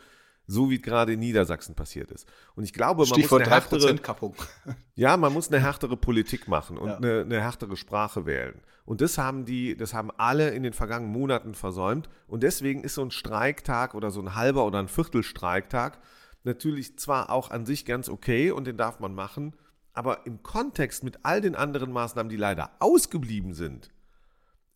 so 0.49 0.69
wie 0.69 0.81
gerade 0.81 1.13
in 1.13 1.19
Niedersachsen 1.19 1.75
passiert 1.75 2.11
ist. 2.11 2.27
Und 2.55 2.63
ich 2.63 2.73
glaube, 2.73 3.01
man 3.01 3.05
Stichwort 3.05 3.41
muss 3.41 3.47
eine 3.47 3.55
härtere, 3.55 3.95
Kappung. 3.97 4.35
ja, 4.95 5.15
man 5.15 5.31
muss 5.31 5.49
eine 5.49 5.61
härtere 5.61 5.95
Politik 5.95 6.47
machen 6.47 6.77
und 6.77 6.89
ja. 6.89 6.97
eine, 6.97 7.21
eine 7.21 7.41
härtere 7.41 7.77
Sprache 7.77 8.25
wählen. 8.25 8.59
Und 8.83 9.01
das 9.01 9.19
haben 9.19 9.45
die, 9.45 9.77
das 9.77 9.93
haben 9.93 10.09
alle 10.17 10.49
in 10.49 10.63
den 10.63 10.73
vergangenen 10.73 11.13
Monaten 11.13 11.53
versäumt. 11.53 12.09
Und 12.27 12.41
deswegen 12.41 12.83
ist 12.83 12.95
so 12.95 13.03
ein 13.03 13.11
Streiktag 13.11 13.93
oder 13.93 14.09
so 14.09 14.21
ein 14.21 14.33
halber 14.33 14.65
oder 14.65 14.79
ein 14.79 14.87
Viertelstreiktag 14.87 15.99
natürlich 16.43 16.97
zwar 16.97 17.29
auch 17.29 17.51
an 17.51 17.65
sich 17.65 17.85
ganz 17.85 18.09
okay 18.09 18.51
und 18.51 18.65
den 18.65 18.77
darf 18.77 18.99
man 18.99 19.13
machen, 19.13 19.55
aber 19.93 20.25
im 20.25 20.43
Kontext 20.43 21.03
mit 21.03 21.19
all 21.23 21.41
den 21.41 21.55
anderen 21.55 21.91
Maßnahmen, 21.91 22.29
die 22.29 22.37
leider 22.37 22.71
ausgeblieben 22.79 23.53
sind, 23.53 23.91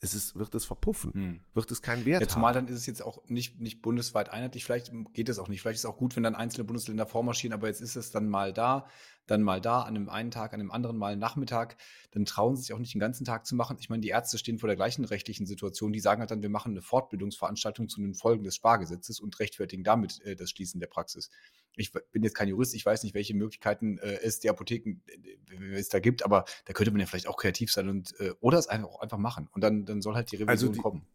es 0.03 0.13
ist, 0.13 0.36
wird 0.36 0.53
es 0.53 0.65
verpuffen, 0.65 1.13
hm. 1.13 1.39
wird 1.53 1.72
es 1.72 1.82
keinen 1.82 2.05
Wert 2.05 2.22
ja, 2.22 2.27
zumal 2.27 2.53
haben. 2.53 2.65
dann 2.65 2.74
ist 2.74 2.82
es 2.82 2.86
jetzt 2.86 3.01
auch 3.01 3.24
nicht, 3.29 3.62
nicht 3.62 3.82
bundesweit 3.82 4.29
einheitlich, 4.29 4.65
vielleicht 4.65 4.91
geht 5.13 5.29
es 5.29 5.39
auch 5.39 5.48
nicht, 5.48 5.62
vielleicht 5.62 5.75
ist 5.75 5.86
es 5.86 5.89
auch 5.89 5.98
gut, 5.98 6.17
wenn 6.17 6.24
dann 6.24 6.36
einzelne 6.36 6.65
Bundesländer 6.65 7.05
vormarschieren, 7.05 7.53
aber 7.53 7.67
jetzt 7.67 7.82
ist 7.82 7.96
es 7.96 8.12
dann 8.12 8.27
mal 8.27 8.51
da, 8.51 8.86
dann 9.27 9.41
mal 9.41 9.61
da, 9.61 9.81
an 9.81 9.95
einem 9.95 10.09
einen 10.09 10.31
Tag, 10.31 10.53
an 10.53 10.59
einem 10.59 10.71
anderen 10.71 10.97
Mal 10.97 11.15
Nachmittag, 11.15 11.77
dann 12.11 12.25
trauen 12.25 12.55
sie 12.55 12.63
sich 12.63 12.73
auch 12.73 12.79
nicht 12.79 12.93
den 12.93 12.99
ganzen 12.99 13.25
Tag 13.25 13.45
zu 13.45 13.55
machen. 13.55 13.77
Ich 13.79 13.89
meine, 13.89 14.01
die 14.01 14.09
Ärzte 14.09 14.37
stehen 14.37 14.59
vor 14.59 14.67
der 14.67 14.75
gleichen 14.75 15.05
rechtlichen 15.05 15.45
Situation, 15.45 15.93
die 15.93 15.99
sagen 15.99 16.19
halt 16.19 16.31
dann, 16.31 16.41
wir 16.41 16.49
machen 16.49 16.73
eine 16.73 16.81
Fortbildungsveranstaltung 16.81 17.89
zu 17.89 18.01
den 18.01 18.13
Folgen 18.13 18.43
des 18.43 18.55
Spargesetzes 18.55 19.19
und 19.19 19.39
rechtfertigen 19.39 19.83
damit 19.83 20.21
äh, 20.21 20.35
das 20.35 20.49
Schließen 20.49 20.79
der 20.79 20.87
Praxis. 20.87 21.29
Ich 21.75 21.91
bin 21.91 22.23
jetzt 22.23 22.35
kein 22.35 22.47
Jurist, 22.49 22.75
ich 22.75 22.85
weiß 22.85 23.03
nicht, 23.03 23.15
welche 23.15 23.33
Möglichkeiten 23.33 23.97
äh, 23.97 24.19
es 24.21 24.39
die 24.39 24.49
Apotheken 24.49 25.01
äh, 25.07 25.73
es 25.73 25.89
da 25.89 25.99
gibt, 25.99 26.23
aber 26.23 26.45
da 26.65 26.73
könnte 26.73 26.91
man 26.91 26.99
ja 26.99 27.07
vielleicht 27.07 27.27
auch 27.27 27.37
kreativ 27.37 27.71
sein 27.71 27.89
und 27.89 28.19
äh, 28.19 28.33
oder 28.41 28.57
es 28.57 28.67
einfach 28.67 28.89
auch 28.89 29.01
einfach 29.01 29.17
machen. 29.17 29.49
Und 29.53 29.63
dann, 29.63 29.85
dann 29.85 30.01
soll 30.01 30.15
halt 30.15 30.31
die 30.31 30.35
Revision 30.35 30.49
also 30.49 30.67
die, 30.69 30.79
kommen. 30.79 31.05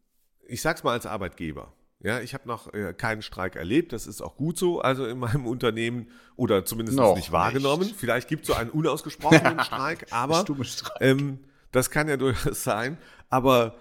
Ich 0.47 0.61
sag's 0.61 0.83
mal 0.83 0.93
als 0.93 1.05
Arbeitgeber. 1.05 1.73
Ja, 2.01 2.21
ich 2.21 2.33
habe 2.33 2.47
noch 2.47 2.73
äh, 2.73 2.93
keinen 2.93 3.21
Streik 3.21 3.57
erlebt, 3.57 3.91
das 3.91 4.07
ist 4.07 4.21
auch 4.21 4.37
gut 4.37 4.57
so, 4.57 4.79
also 4.81 5.05
in 5.05 5.19
meinem 5.19 5.45
Unternehmen 5.47 6.09
oder 6.37 6.63
zumindest 6.63 6.97
noch 6.97 7.15
nicht 7.15 7.31
wahrgenommen. 7.31 7.87
Nicht. 7.87 7.97
Vielleicht 7.97 8.29
gibt 8.29 8.43
es 8.43 8.47
so 8.47 8.53
einen 8.53 8.69
unausgesprochenen 8.69 9.59
Streik, 9.63 10.07
aber 10.11 10.45
Streik. 10.63 11.01
Ähm, 11.01 11.39
das 11.71 11.89
kann 11.89 12.07
ja 12.07 12.15
durchaus 12.15 12.63
sein. 12.63 12.97
Aber 13.29 13.75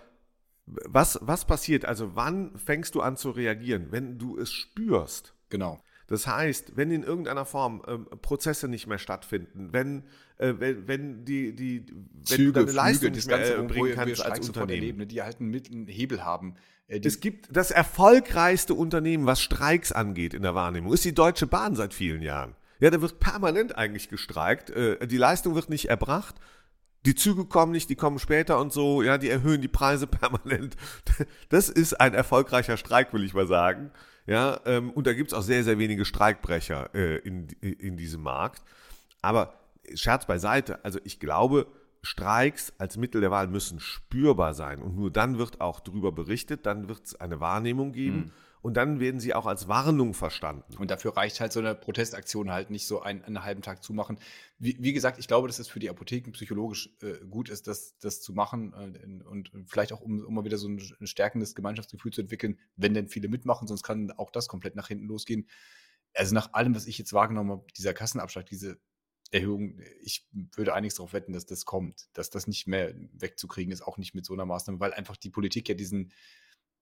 was, 0.67 1.19
was 1.23 1.45
passiert? 1.47 1.85
Also 1.85 2.17
wann 2.17 2.57
fängst 2.59 2.95
du 2.95 3.01
an 3.01 3.17
zu 3.17 3.31
reagieren? 3.31 3.87
Wenn 3.91 4.19
du 4.19 4.37
es 4.37 4.53
spürst. 4.53 5.35
Genau. 5.49 5.81
Das 6.09 6.27
heißt, 6.27 6.73
wenn 6.77 6.91
in 6.91 7.03
irgendeiner 7.03 7.45
Form 7.45 7.83
ähm, 7.87 8.07
Prozesse 8.23 8.67
nicht 8.67 8.87
mehr 8.87 8.99
stattfinden, 8.99 9.69
wenn, 9.73 10.04
äh, 10.39 10.54
wenn, 10.59 10.89
wenn 10.89 11.25
die, 11.26 11.54
die 11.54 11.85
wenn 11.87 12.25
Züge, 12.25 12.52
du 12.52 12.65
deine 12.65 12.73
Leistung 12.73 13.13
nicht 13.13 13.26
mehr 13.26 13.59
äh, 13.59 13.63
bringen 13.63 13.95
kannst 13.95 14.25
als 14.25 14.49
Unternehmen. 14.49 14.71
Erleben, 14.71 14.99
ne, 14.99 15.06
die 15.06 15.23
halt 15.23 15.39
einen, 15.41 15.54
einen 15.54 15.87
Hebel 15.87 16.25
haben. 16.25 16.54
Äh, 16.89 17.00
es 17.04 17.21
gibt 17.21 17.54
das 17.54 17.71
erfolgreichste 17.71 18.73
Unternehmen, 18.73 19.26
was 19.26 19.43
Streiks 19.43 19.93
angeht 19.93 20.32
in 20.32 20.43
der 20.43 20.54
Wahrnehmung, 20.54 20.95
ist 20.95 21.04
die 21.04 21.15
Deutsche 21.15 21.47
Bahn 21.47 21.76
seit 21.76 21.93
vielen 21.93 22.23
Jahren. 22.23 22.54
Ja, 22.80 22.91
da 22.91 23.02
wird 23.02 23.21
permanent 23.21 23.76
eigentlich 23.76 24.09
gestreikt. 24.09 24.71
Äh, 24.71 25.06
die 25.06 25.19
Leistung 25.19 25.54
wird 25.54 25.69
nicht 25.69 25.91
erbracht. 25.91 26.37
Die 27.04 27.15
Züge 27.15 27.45
kommen 27.45 27.73
nicht, 27.73 27.91
die 27.91 27.97
kommen 27.97 28.19
später 28.19 28.59
und 28.59 28.73
so. 28.73 29.02
Ja, 29.02 29.19
die 29.19 29.28
erhöhen 29.28 29.61
die 29.61 29.69
Preise 29.69 30.06
permanent. 30.06 30.75
Das 31.50 31.69
ist 31.69 32.00
ein 32.00 32.15
erfolgreicher 32.15 32.78
Streik, 32.78 33.13
will 33.13 33.25
ich 33.25 33.35
mal 33.35 33.47
sagen. 33.47 33.91
Ja, 34.28 34.60
ähm, 34.67 34.91
und 34.91 35.06
da 35.06 35.14
gibt 35.14 35.32
es 35.32 35.34
auch 35.34 35.43
sehr, 35.43 35.64
sehr 35.64 35.78
wenige 35.78 36.04
Streikbrecher 36.04 36.95
äh, 36.95 37.17
in, 37.21 37.49
in 37.62 37.97
diesem 37.97 38.23
Markt. 38.23 38.62
Aber 39.23 39.54
Scherz 39.95 40.26
beiseite, 40.26 40.84
also 40.84 40.99
ich 41.04 41.19
glaube, 41.19 41.67
Streiks 42.02 42.75
als 42.76 42.99
Mittel 42.99 43.23
der 43.23 43.30
Wahl 43.30 43.49
müssen 43.49 43.80
spürbar 43.80 44.52
sein 44.52 44.82
und 44.82 44.97
nur 44.97 45.10
dann 45.10 45.38
wird 45.38 45.62
auch 45.62 45.80
darüber 45.80 46.12
berichtet, 46.12 46.67
dann 46.67 46.88
wird 46.88 47.06
es 47.06 47.14
eine 47.19 47.41
Wahrnehmung 47.41 47.93
geben. 47.93 48.17
Mhm 48.17 48.32
und 48.69 48.75
dann 48.75 49.00
werden 49.00 49.19
sie 49.19 49.33
auch 49.33 49.47
als 49.47 49.67
Warnung 49.67 50.13
verstanden. 50.13 50.76
Und 50.76 50.91
dafür 50.91 51.17
reicht 51.17 51.41
halt 51.41 51.54
so 51.54 51.61
eine 51.61 51.75
Protestaktion 51.75 52.50
halt 52.50 52.69
nicht 52.69 52.87
so 52.87 53.00
einen, 53.00 53.25
einen 53.25 53.43
halben 53.43 53.63
Tag 53.63 53.83
zu 53.83 53.95
machen. 53.95 54.19
Wie, 54.59 54.76
wie, 54.78 54.93
gesagt, 54.93 55.19
ich 55.19 55.26
glaube, 55.26 55.49
dass 55.49 55.59
es 55.59 55.69
für 55.69 55.78
die 55.78 55.89
Apotheken 55.89 56.33
psychologisch 56.33 56.91
äh, 57.00 57.25
gut 57.31 57.49
ist, 57.49 57.67
das, 57.67 57.97
das 57.97 58.21
zu 58.21 58.35
machen 58.35 58.75
äh, 58.75 59.25
und, 59.26 59.54
und, 59.54 59.71
vielleicht 59.71 59.95
auch, 59.95 60.02
um, 60.02 60.23
um 60.23 60.35
mal 60.35 60.45
wieder 60.45 60.59
so 60.59 60.69
ein, 60.69 60.83
ein 61.00 61.07
stärkendes 61.07 61.54
Gemeinschaftsgefühl 61.54 62.13
zu 62.13 62.21
entwickeln, 62.21 62.59
wenn 62.76 62.93
denn 62.93 63.09
viele 63.09 63.28
mitmachen, 63.28 63.67
sonst 63.67 63.85
kann 63.85 64.11
auch 64.11 64.31
das 64.31 64.49
komplett 64.49 64.76
nach 64.76 64.89
hinten 64.89 65.07
losgehen. 65.07 65.49
Also 66.13 66.35
nach 66.35 66.52
allem, 66.52 66.75
was 66.75 66.87
ich 66.87 66.99
jetzt 66.99 67.15
wahrgenommen 67.15 67.52
habe, 67.52 67.67
dieser 67.75 67.95
Kassenabschlag, 67.95 68.45
diese 68.45 68.78
Erhöhung, 69.31 69.81
ich 70.02 70.28
würde 70.33 70.75
einiges 70.75 70.97
darauf 70.97 71.15
wetten, 71.15 71.33
dass 71.33 71.47
das 71.47 71.65
kommt, 71.65 72.11
dass 72.13 72.28
das 72.28 72.47
nicht 72.47 72.67
mehr 72.67 72.95
wegzukriegen 73.15 73.73
ist, 73.73 73.81
auch 73.81 73.97
nicht 73.97 74.15
mit 74.15 74.26
so 74.26 74.35
einer 74.35 74.45
Maßnahme, 74.45 74.78
weil 74.78 74.93
einfach 74.93 75.17
die 75.17 75.31
Politik 75.31 75.71
ja 75.71 75.75
diesen, 75.75 76.13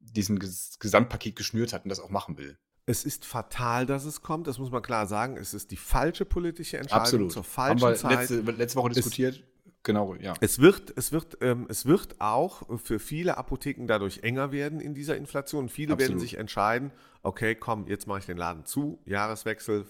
diesen 0.00 0.38
Gesamtpaket 0.38 1.36
geschnürt 1.36 1.72
hat 1.72 1.84
und 1.84 1.90
das 1.90 2.00
auch 2.00 2.10
machen 2.10 2.38
will. 2.38 2.58
Es 2.86 3.04
ist 3.04 3.24
fatal, 3.24 3.84
dass 3.84 4.04
es 4.04 4.22
kommt, 4.22 4.46
das 4.46 4.58
muss 4.58 4.70
man 4.70 4.80
klar 4.80 5.06
sagen. 5.06 5.36
Es 5.36 5.54
ist 5.54 5.72
die 5.72 5.76
falsche 5.76 6.24
politische 6.24 6.78
Entscheidung 6.78 7.02
Absolut. 7.02 7.32
zur 7.32 7.44
falschen 7.44 7.82
Haben 7.82 7.90
wir 7.90 7.96
Zeit. 7.96 8.30
Letzte, 8.30 8.50
letzte 8.52 8.78
Woche 8.78 8.90
diskutiert. 8.90 9.34
Es, 9.34 9.72
genau, 9.82 10.14
ja. 10.14 10.34
Es 10.40 10.60
wird, 10.60 10.92
es, 10.96 11.10
wird, 11.10 11.38
ähm, 11.40 11.66
es 11.68 11.86
wird 11.86 12.20
auch 12.20 12.62
für 12.78 13.00
viele 13.00 13.38
Apotheken 13.38 13.86
dadurch 13.88 14.20
enger 14.22 14.52
werden 14.52 14.78
in 14.78 14.94
dieser 14.94 15.16
Inflation. 15.16 15.68
Viele 15.68 15.94
Absolut. 15.94 16.10
werden 16.10 16.20
sich 16.20 16.38
entscheiden, 16.38 16.92
okay, 17.24 17.56
komm, 17.56 17.88
jetzt 17.88 18.06
mache 18.06 18.20
ich 18.20 18.26
den 18.26 18.36
Laden 18.36 18.64
zu, 18.64 19.00
Jahreswechsel, 19.04 19.86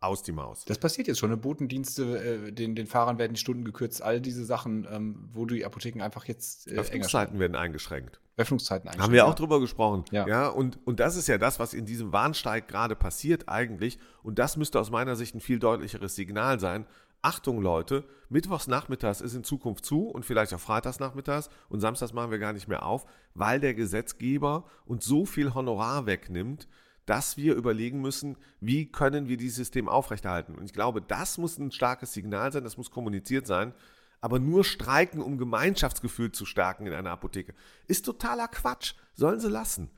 aus 0.00 0.22
die 0.22 0.32
Maus. 0.32 0.64
Das 0.64 0.78
passiert 0.78 1.08
jetzt 1.08 1.18
schon. 1.18 1.30
Ne? 1.30 1.36
Botendienste, 1.36 2.48
äh, 2.48 2.52
den, 2.52 2.74
den 2.74 2.86
Fahrern 2.86 3.18
werden 3.18 3.34
die 3.34 3.40
Stunden 3.40 3.64
gekürzt, 3.64 4.02
all 4.02 4.20
diese 4.20 4.44
Sachen, 4.44 4.86
ähm, 4.90 5.28
wo 5.32 5.44
die 5.44 5.64
Apotheken 5.64 6.02
einfach 6.02 6.24
jetzt 6.26 6.68
äh, 6.68 6.76
Öffnungszeiten 6.76 7.38
werden 7.38 7.56
eingeschränkt. 7.56 8.20
Öffnungszeiten 8.36 8.88
eingeschränkt. 8.88 9.02
Haben 9.02 9.12
wir 9.12 9.26
auch 9.26 9.34
drüber 9.34 9.60
gesprochen. 9.60 10.04
Ja. 10.12 10.26
ja 10.28 10.48
und, 10.48 10.78
und 10.86 11.00
das 11.00 11.16
ist 11.16 11.26
ja 11.26 11.38
das, 11.38 11.58
was 11.58 11.74
in 11.74 11.84
diesem 11.84 12.12
Warnsteig 12.12 12.68
gerade 12.68 12.94
passiert 12.94 13.48
eigentlich. 13.48 13.98
Und 14.22 14.38
das 14.38 14.56
müsste 14.56 14.78
aus 14.78 14.90
meiner 14.90 15.16
Sicht 15.16 15.34
ein 15.34 15.40
viel 15.40 15.58
deutlicheres 15.58 16.14
Signal 16.14 16.60
sein. 16.60 16.86
Achtung, 17.20 17.60
Leute, 17.60 18.04
mittwochs 18.28 18.68
nachmittags 18.68 19.20
ist 19.20 19.34
in 19.34 19.42
Zukunft 19.42 19.84
zu 19.84 20.08
und 20.08 20.24
vielleicht 20.24 20.54
auch 20.54 20.60
freitags 20.60 21.00
nachmittags 21.00 21.50
und 21.68 21.80
samstags 21.80 22.12
machen 22.12 22.30
wir 22.30 22.38
gar 22.38 22.52
nicht 22.52 22.68
mehr 22.68 22.84
auf, 22.84 23.06
weil 23.34 23.58
der 23.58 23.74
Gesetzgeber 23.74 24.64
uns 24.86 25.04
so 25.04 25.26
viel 25.26 25.52
Honorar 25.52 26.06
wegnimmt, 26.06 26.68
dass 27.08 27.38
wir 27.38 27.54
überlegen 27.54 28.02
müssen, 28.02 28.36
wie 28.60 28.92
können 28.92 29.28
wir 29.28 29.38
dieses 29.38 29.56
System 29.56 29.88
aufrechterhalten. 29.88 30.54
Und 30.54 30.66
ich 30.66 30.74
glaube, 30.74 31.00
das 31.00 31.38
muss 31.38 31.58
ein 31.58 31.72
starkes 31.72 32.12
Signal 32.12 32.52
sein, 32.52 32.64
das 32.64 32.76
muss 32.76 32.90
kommuniziert 32.90 33.46
sein. 33.46 33.72
Aber 34.20 34.38
nur 34.38 34.62
streiken, 34.62 35.22
um 35.22 35.38
Gemeinschaftsgefühl 35.38 36.32
zu 36.32 36.44
stärken 36.44 36.86
in 36.86 36.92
einer 36.92 37.12
Apotheke, 37.12 37.54
ist 37.86 38.04
totaler 38.04 38.48
Quatsch. 38.48 38.94
Sollen 39.14 39.40
sie 39.40 39.48
lassen. 39.48 39.90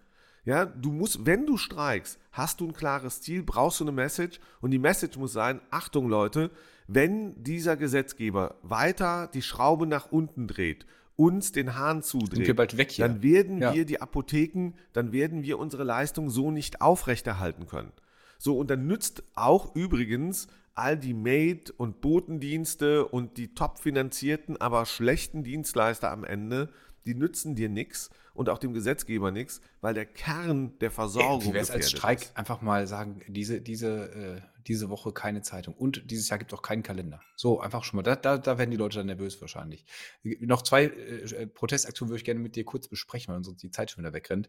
Ja, 0.45 0.65
du 0.65 0.93
musst, 0.93 1.27
wenn 1.27 1.47
du 1.47 1.57
streikst, 1.57 2.19
hast 2.31 2.61
du 2.61 2.69
ein 2.69 2.75
klares 2.75 3.21
Ziel, 3.21 3.43
brauchst 3.43 3.81
du 3.81 3.85
eine 3.85 3.93
Message 3.93 4.39
und 4.61 4.71
die 4.71 4.79
Message 4.79 5.19
muss 5.19 5.33
sein, 5.33 5.61
Achtung 5.71 6.09
Leute, 6.09 6.51
wenn 6.87 7.43
dieser 7.43 7.77
Gesetzgeber 7.77 8.55
weiter 8.63 9.29
die 9.35 9.43
Schraube 9.43 9.87
nach 9.87 10.13
unten 10.13 10.47
dreht 10.47 10.87
uns 11.21 11.53
den 11.53 11.77
Hahn 11.77 12.03
zudreht, 12.03 12.47
wir 12.47 12.57
bald 12.57 12.79
weg 12.79 12.93
hier. 12.93 13.07
dann 13.07 13.23
werden 13.23 13.61
ja. 13.61 13.75
wir 13.75 13.85
die 13.85 14.01
Apotheken, 14.01 14.73
dann 14.95 15.13
werden 15.13 15.43
wir 15.43 15.59
unsere 15.59 15.85
Leistung 15.85 16.31
so 16.31 16.51
nicht 16.51 16.81
aufrechterhalten 16.81 17.67
können. 17.67 17.93
So, 18.39 18.59
und 18.59 18.71
dann 18.71 18.87
nützt 18.87 19.23
auch 19.35 19.77
übrigens 19.77 20.49
all 20.75 20.97
die 20.97 21.13
Maid- 21.13 21.71
und 21.77 22.01
Botendienste 22.01 23.07
und 23.07 23.37
die 23.37 23.55
top 23.55 23.79
finanzierten, 23.79 24.59
aber 24.59 24.87
schlechten 24.87 25.45
Dienstleister 25.45 26.11
am 26.11 26.25
Ende 26.25 26.71
die 27.07 27.15
nützen 27.15 27.55
dir 27.55 27.69
nichts 27.69 28.11
und 28.35 28.49
auch 28.49 28.59
dem 28.59 28.73
Gesetzgeber 28.73 29.31
nichts, 29.31 29.61
weil 29.81 29.95
der 29.95 30.07
Kern 30.07 30.79
der 30.81 30.91
Versorgung. 30.91 31.43
Wie 31.51 31.55
wäre 31.55 31.63
es 31.63 31.71
als 31.71 31.91
Streik 31.91 32.23
ist. 32.23 32.37
einfach 32.37 32.61
mal 32.63 32.87
sagen, 32.87 33.23
diese, 33.27 33.61
diese, 33.61 34.13
äh, 34.13 34.41
diese 34.67 34.89
Woche 34.89 35.13
keine 35.13 35.43
Zeitung 35.43 35.75
und 35.75 36.11
dieses 36.11 36.29
Jahr 36.29 36.39
gibt 36.39 36.53
es 36.53 36.59
auch 36.59 36.63
keinen 36.63 36.83
Kalender. 36.83 37.21
So, 37.37 37.61
einfach 37.61 37.85
schon 37.85 37.97
mal. 37.97 38.03
Da, 38.03 38.17
da, 38.17 38.39
da 38.39 38.59
werden 38.59 38.71
die 38.71 38.77
Leute 38.77 38.99
dann 38.99 39.07
nervös 39.07 39.41
wahrscheinlich. 39.41 39.85
Noch 40.23 40.63
zwei 40.63 40.85
äh, 40.85 41.47
Protestaktionen 41.47 42.11
würde 42.11 42.19
ich 42.19 42.25
gerne 42.25 42.41
mit 42.41 42.57
dir 42.57 42.65
kurz 42.65 42.89
besprechen, 42.89 43.35
weil 43.35 43.45
sonst 43.45 43.63
die 43.63 43.71
Zeit 43.71 43.91
schon 43.91 44.03
wieder 44.03 44.13
wegrennt. 44.13 44.49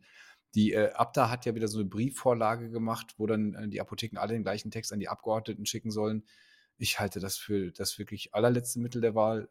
Die 0.55 0.73
äh, 0.73 0.91
Abda 0.93 1.29
hat 1.29 1.45
ja 1.45 1.55
wieder 1.55 1.67
so 1.67 1.79
eine 1.79 1.87
Briefvorlage 1.87 2.69
gemacht, 2.69 3.15
wo 3.17 3.27
dann 3.27 3.53
äh, 3.53 3.67
die 3.67 3.81
Apotheken 3.81 4.17
alle 4.17 4.33
den 4.33 4.43
gleichen 4.43 4.71
Text 4.71 4.93
an 4.93 4.99
die 4.99 5.09
Abgeordneten 5.09 5.65
schicken 5.65 5.91
sollen 5.91 6.23
ich 6.81 6.99
halte 6.99 7.19
das 7.19 7.37
für 7.37 7.71
das 7.71 7.99
wirklich 7.99 8.33
allerletzte 8.33 8.79
Mittel 8.79 9.01
der 9.01 9.13
Wahl. 9.13 9.49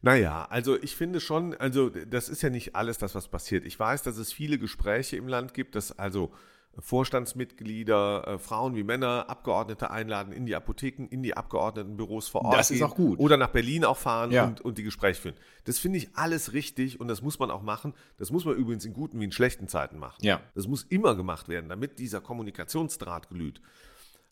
Naja, 0.00 0.44
also 0.48 0.80
ich 0.80 0.94
finde 0.94 1.20
schon, 1.20 1.54
also 1.54 1.90
das 1.90 2.28
ist 2.28 2.40
ja 2.42 2.50
nicht 2.50 2.76
alles 2.76 2.98
das, 2.98 3.16
was 3.16 3.28
passiert. 3.28 3.64
Ich 3.64 3.78
weiß, 3.78 4.04
dass 4.04 4.16
es 4.16 4.32
viele 4.32 4.58
Gespräche 4.58 5.16
im 5.16 5.26
Land 5.26 5.54
gibt, 5.54 5.74
dass 5.74 5.98
also 5.98 6.32
Vorstandsmitglieder, 6.78 8.26
äh, 8.26 8.38
Frauen 8.38 8.74
wie 8.74 8.82
Männer, 8.82 9.28
Abgeordnete 9.28 9.90
einladen 9.90 10.32
in 10.32 10.46
die 10.46 10.56
Apotheken, 10.56 11.06
in 11.10 11.22
die 11.22 11.36
Abgeordnetenbüros 11.36 12.28
vor 12.28 12.46
Ort. 12.46 12.56
Das 12.56 12.70
ist 12.70 12.82
auch 12.82 12.94
gut. 12.94 13.18
Oder 13.18 13.36
nach 13.36 13.50
Berlin 13.50 13.84
auch 13.84 13.98
fahren 13.98 14.30
ja. 14.30 14.44
und, 14.46 14.62
und 14.62 14.78
die 14.78 14.82
Gespräche 14.82 15.20
führen. 15.20 15.36
Das 15.64 15.78
finde 15.78 15.98
ich 15.98 16.08
alles 16.14 16.54
richtig 16.54 16.98
und 16.98 17.08
das 17.08 17.20
muss 17.20 17.38
man 17.38 17.50
auch 17.50 17.62
machen. 17.62 17.92
Das 18.16 18.30
muss 18.30 18.46
man 18.46 18.54
übrigens 18.54 18.86
in 18.86 18.94
guten 18.94 19.20
wie 19.20 19.24
in 19.24 19.32
schlechten 19.32 19.68
Zeiten 19.68 19.98
machen. 19.98 20.24
Ja. 20.24 20.40
Das 20.54 20.66
muss 20.66 20.84
immer 20.84 21.14
gemacht 21.14 21.48
werden, 21.48 21.68
damit 21.68 21.98
dieser 21.98 22.22
Kommunikationsdraht 22.22 23.28
glüht. 23.28 23.60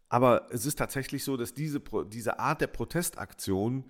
Aber 0.09 0.49
es 0.51 0.65
ist 0.65 0.77
tatsächlich 0.77 1.25
so, 1.25 1.37
dass 1.37 1.53
diese, 1.53 1.81
diese 2.09 2.39
Art 2.39 2.63
der 2.63 2.67
Protestaktion, 2.69 3.85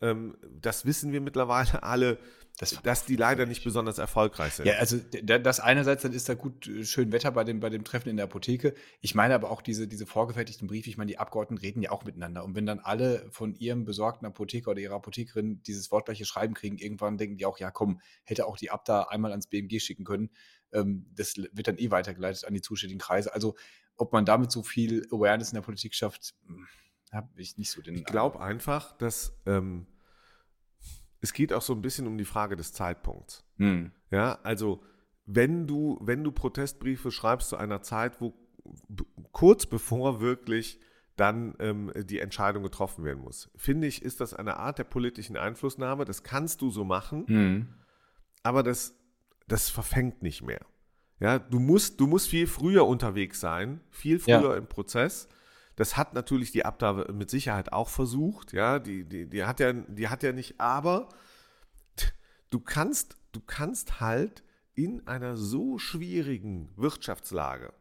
ähm, 0.00 0.36
das 0.60 0.86
wissen 0.86 1.12
wir 1.12 1.20
mittlerweile 1.20 1.82
alle, 1.82 2.18
das 2.58 2.80
dass 2.82 3.04
die 3.04 3.16
leider 3.16 3.44
nicht 3.44 3.62
besonders 3.64 3.98
erfolgreich 3.98 4.54
sind. 4.54 4.66
Ja, 4.66 4.76
also 4.76 4.98
das 4.98 5.60
einerseits, 5.60 6.02
dann 6.02 6.12
ist 6.12 6.28
da 6.28 6.34
gut 6.34 6.66
äh, 6.66 6.84
schön 6.84 7.12
Wetter 7.12 7.30
bei 7.30 7.44
dem, 7.44 7.60
bei 7.60 7.68
dem 7.68 7.84
Treffen 7.84 8.08
in 8.08 8.16
der 8.16 8.24
Apotheke. 8.24 8.74
Ich 9.00 9.14
meine 9.14 9.34
aber 9.34 9.50
auch 9.50 9.60
diese, 9.60 9.86
diese 9.86 10.06
vorgefertigten 10.06 10.66
Briefe, 10.66 10.88
ich 10.88 10.96
meine, 10.96 11.10
die 11.10 11.18
Abgeordneten 11.18 11.60
reden 11.60 11.82
ja 11.82 11.90
auch 11.90 12.04
miteinander. 12.04 12.44
Und 12.44 12.54
wenn 12.54 12.64
dann 12.64 12.80
alle 12.80 13.28
von 13.30 13.54
ihrem 13.56 13.84
besorgten 13.84 14.26
Apotheker 14.26 14.70
oder 14.70 14.80
ihrer 14.80 14.94
Apothekerin 14.94 15.62
dieses 15.64 15.90
wortgleiche 15.90 16.24
Schreiben 16.24 16.54
kriegen, 16.54 16.78
irgendwann 16.78 17.18
denken 17.18 17.36
die 17.36 17.44
auch, 17.44 17.58
ja 17.58 17.70
komm, 17.70 18.00
hätte 18.24 18.46
auch 18.46 18.56
die 18.56 18.70
Abda 18.70 19.02
einmal 19.04 19.32
ans 19.32 19.48
BMG 19.48 19.78
schicken 19.78 20.04
können. 20.04 20.30
Ähm, 20.72 21.06
das 21.14 21.36
wird 21.36 21.68
dann 21.68 21.76
eh 21.76 21.90
weitergeleitet 21.90 22.46
an 22.46 22.54
die 22.54 22.62
zuständigen 22.62 23.00
Kreise. 23.00 23.34
Also 23.34 23.54
ob 23.96 24.14
man 24.14 24.24
damit 24.24 24.50
so 24.50 24.62
viel 24.62 25.06
Awareness 25.10 25.50
in 25.50 25.56
der 25.56 25.62
Politik 25.62 25.94
schafft, 25.94 26.34
hm, 26.46 26.66
habe 27.12 27.28
ich 27.36 27.58
nicht 27.58 27.70
so 27.70 27.82
den. 27.82 27.96
Ich 27.96 28.04
glaube 28.04 28.40
einfach, 28.40 28.96
dass 28.96 29.34
ähm, 29.44 29.86
es 31.26 31.32
geht 31.32 31.52
auch 31.52 31.62
so 31.62 31.72
ein 31.72 31.82
bisschen 31.82 32.06
um 32.06 32.16
die 32.16 32.24
Frage 32.24 32.54
des 32.54 32.72
Zeitpunkts. 32.72 33.44
Hm. 33.58 33.90
Ja, 34.12 34.38
also 34.44 34.80
wenn 35.26 35.66
du, 35.66 35.98
wenn 36.00 36.22
du 36.22 36.30
Protestbriefe 36.30 37.10
schreibst 37.10 37.48
zu 37.48 37.56
einer 37.56 37.82
Zeit, 37.82 38.20
wo 38.20 38.34
kurz 39.32 39.66
bevor 39.66 40.20
wirklich 40.20 40.80
dann 41.16 41.54
ähm, 41.58 41.92
die 41.96 42.20
Entscheidung 42.20 42.62
getroffen 42.62 43.04
werden 43.04 43.24
muss, 43.24 43.50
finde 43.56 43.88
ich, 43.88 44.02
ist 44.02 44.20
das 44.20 44.34
eine 44.34 44.58
Art 44.58 44.78
der 44.78 44.84
politischen 44.84 45.36
Einflussnahme. 45.36 46.04
Das 46.04 46.22
kannst 46.22 46.60
du 46.60 46.70
so 46.70 46.84
machen, 46.84 47.26
hm. 47.26 47.68
aber 48.44 48.62
das, 48.62 48.96
das 49.48 49.68
verfängt 49.68 50.22
nicht 50.22 50.42
mehr. 50.42 50.64
Ja, 51.18 51.40
du 51.40 51.58
musst, 51.58 51.98
du 51.98 52.06
musst 52.06 52.28
viel 52.28 52.46
früher 52.46 52.86
unterwegs 52.86 53.40
sein, 53.40 53.80
viel 53.90 54.20
früher 54.20 54.50
ja. 54.50 54.56
im 54.56 54.68
Prozess. 54.68 55.28
Das 55.76 55.96
hat 55.96 56.14
natürlich 56.14 56.52
die 56.52 56.64
Abda 56.64 57.12
mit 57.12 57.30
Sicherheit 57.30 57.72
auch 57.72 57.88
versucht. 57.88 58.52
Ja, 58.52 58.78
die, 58.78 59.04
die, 59.04 59.28
die 59.28 59.44
hat 59.44 59.60
ja, 59.60 59.72
die 59.72 60.08
hat 60.08 60.22
ja 60.22 60.32
nicht, 60.32 60.60
aber 60.60 61.08
du 62.50 62.60
kannst, 62.60 63.16
du 63.32 63.40
kannst 63.40 64.00
halt 64.00 64.42
in 64.74 65.06
einer 65.06 65.36
so 65.36 65.78
schwierigen 65.78 66.70
Wirtschaftslage 66.76 67.72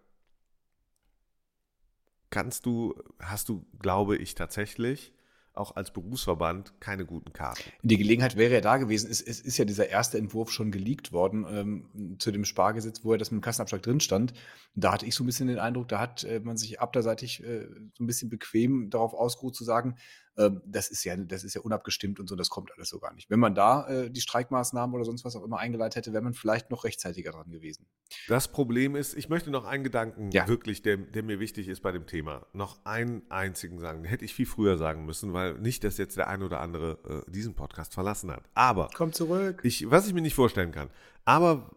kannst 2.36 2.65
du, 2.65 2.93
hast 3.21 3.47
du, 3.47 3.65
glaube 3.79 4.17
ich, 4.17 4.36
tatsächlich 4.36 5.13
auch 5.58 5.76
als 5.76 5.91
Berufsverband 5.91 6.74
keine 6.80 7.06
guten 7.06 7.34
Karten. 7.34 7.62
Die 7.82 7.98
Gelegenheit 7.98 8.36
wäre 8.36 8.56
ja 8.56 8.62
da 8.62 8.78
gewesen. 8.78 9.10
Es, 9.10 9.22
es 9.22 9.39
ist 9.39 9.58
ja 9.58 9.65
dieser 9.65 9.89
erste 9.89 10.18
Entwurf 10.18 10.52
schon 10.52 10.72
geleakt 10.72 11.12
worden 11.12 11.46
ähm, 11.50 12.18
zu 12.20 12.32
dem 12.32 12.46
Spargesetz, 12.46 13.04
wo 13.04 13.12
ja 13.13 13.18
das 13.18 13.32
mit 13.32 13.41
dem 13.41 13.44
Kassenabschlag 13.44 13.82
drin 13.82 14.00
stand. 14.00 14.34
Da 14.76 14.94
hatte 14.94 15.06
ich 15.06 15.15
so 15.15 15.24
ein 15.24 15.28
bisschen 15.28 15.48
den 15.48 15.60
Eindruck, 15.60 15.88
da 15.88 16.00
hat 16.00 16.24
äh, 16.24 16.39
man 16.39 16.58
sich 16.58 16.80
abderseitig 16.80 17.44
äh, 17.44 17.68
so 17.94 18.04
ein 18.04 18.08
bisschen 18.08 18.30
bequem 18.30 18.89
darauf 18.89 19.13
ausgeruht 19.13 19.56
zu 19.56 19.63
sagen, 19.63 19.96
ähm, 20.38 20.62
das 20.65 20.89
ist 20.89 21.04
ja, 21.04 21.15
das 21.15 21.43
ist 21.43 21.54
ja 21.54 21.62
unabgestimmt 21.62 22.19
und 22.19 22.28
so, 22.28 22.36
das 22.36 22.50
kommt 22.50 22.71
alles 22.76 22.89
so 22.89 23.00
gar 23.00 23.13
nicht. 23.13 23.30
Wenn 23.30 23.39
man 23.39 23.56
da 23.56 23.88
äh, 23.88 24.10
die 24.10 24.21
Streikmaßnahmen 24.21 24.95
oder 24.95 25.06
sonst 25.06 25.24
was 25.24 25.36
auch 25.36 25.43
immer 25.43 25.60
eingeleitet 25.60 25.95
hätte, 25.95 26.13
wäre 26.13 26.24
man 26.24 26.34
vielleicht 26.34 26.71
noch 26.71 26.84
rechtzeitiger 26.84 27.32
dran 27.32 27.50
gewesen. 27.50 27.86
Das 28.28 28.48
Problem 28.50 28.95
ist, 28.95 29.15
ich 29.15 29.30
möchte 29.30 29.50
noch 29.50 29.65
einen 29.65 29.84
Gedanken 29.84 30.32
ja. 30.32 30.48
wirklich, 30.48 30.82
der, 30.82 30.98
der 30.98 31.24
mir 31.24 31.39
wichtig 31.39 31.67
ist 31.67 31.82
bei 31.82 31.91
dem 31.91 32.06
Thema, 32.06 32.45
noch 32.54 32.84
einen 32.86 33.24
einzigen 33.30 33.80
sagen. 33.80 34.04
Den 34.04 34.10
hätte 34.10 34.26
ich 34.26 34.34
viel 34.34 34.45
früher 34.45 34.78
sagen 34.78 35.06
müssen, 35.06 35.34
weil 35.34 35.56
nicht, 35.56 35.84
dass 35.84 35.98
jetzt 35.98 36.17
der 36.17 36.28
ein 36.28 36.43
oder 36.43 36.60
andere 36.60 37.24
äh, 37.28 37.32
diesen 37.32 37.56
Podcast 37.56 37.93
verlassen 37.93 38.32
hat. 38.32 38.43
Aber. 38.54 38.89
Komm 38.93 39.13
zurück. 39.13 39.62
Ich, 39.63 39.89
was 39.89 40.08
ich 40.08 40.13
mir 40.13 40.21
nicht 40.21 40.36
vorstellen 40.36 40.71
kann. 40.71 40.89
Aber, 41.24 41.71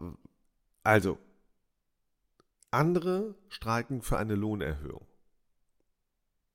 also, 0.82 1.18
andere 2.70 3.34
streiken 3.48 4.02
für 4.02 4.18
eine 4.18 4.34
Lohnerhöhung. 4.34 5.07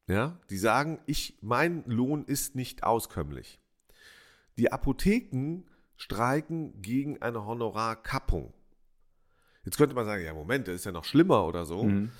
Ja, 0.08 0.38
die 0.50 0.58
sagen, 0.58 1.00
ich, 1.06 1.38
mein 1.42 1.84
Lohn 1.86 2.26
ist 2.26 2.56
nicht 2.56 2.84
auskömmlich. 2.84 3.60
Die 4.58 4.72
Apotheken 4.72 5.63
streiken 5.96 6.82
gegen 6.82 7.22
eine 7.22 7.46
Honorarkappung. 7.46 8.54
Jetzt 9.63 9.78
könnte 9.78 9.96
man 9.96 10.06
sagen, 10.06 10.24
ja, 10.24 10.34
Moment, 10.34 10.68
das 10.68 10.76
ist 10.76 10.86
ja 10.86 10.92
noch 10.92 11.06
schlimmer 11.06 11.46
oder 11.46 11.66
so. 11.66 11.84
Mhm. 11.84 12.12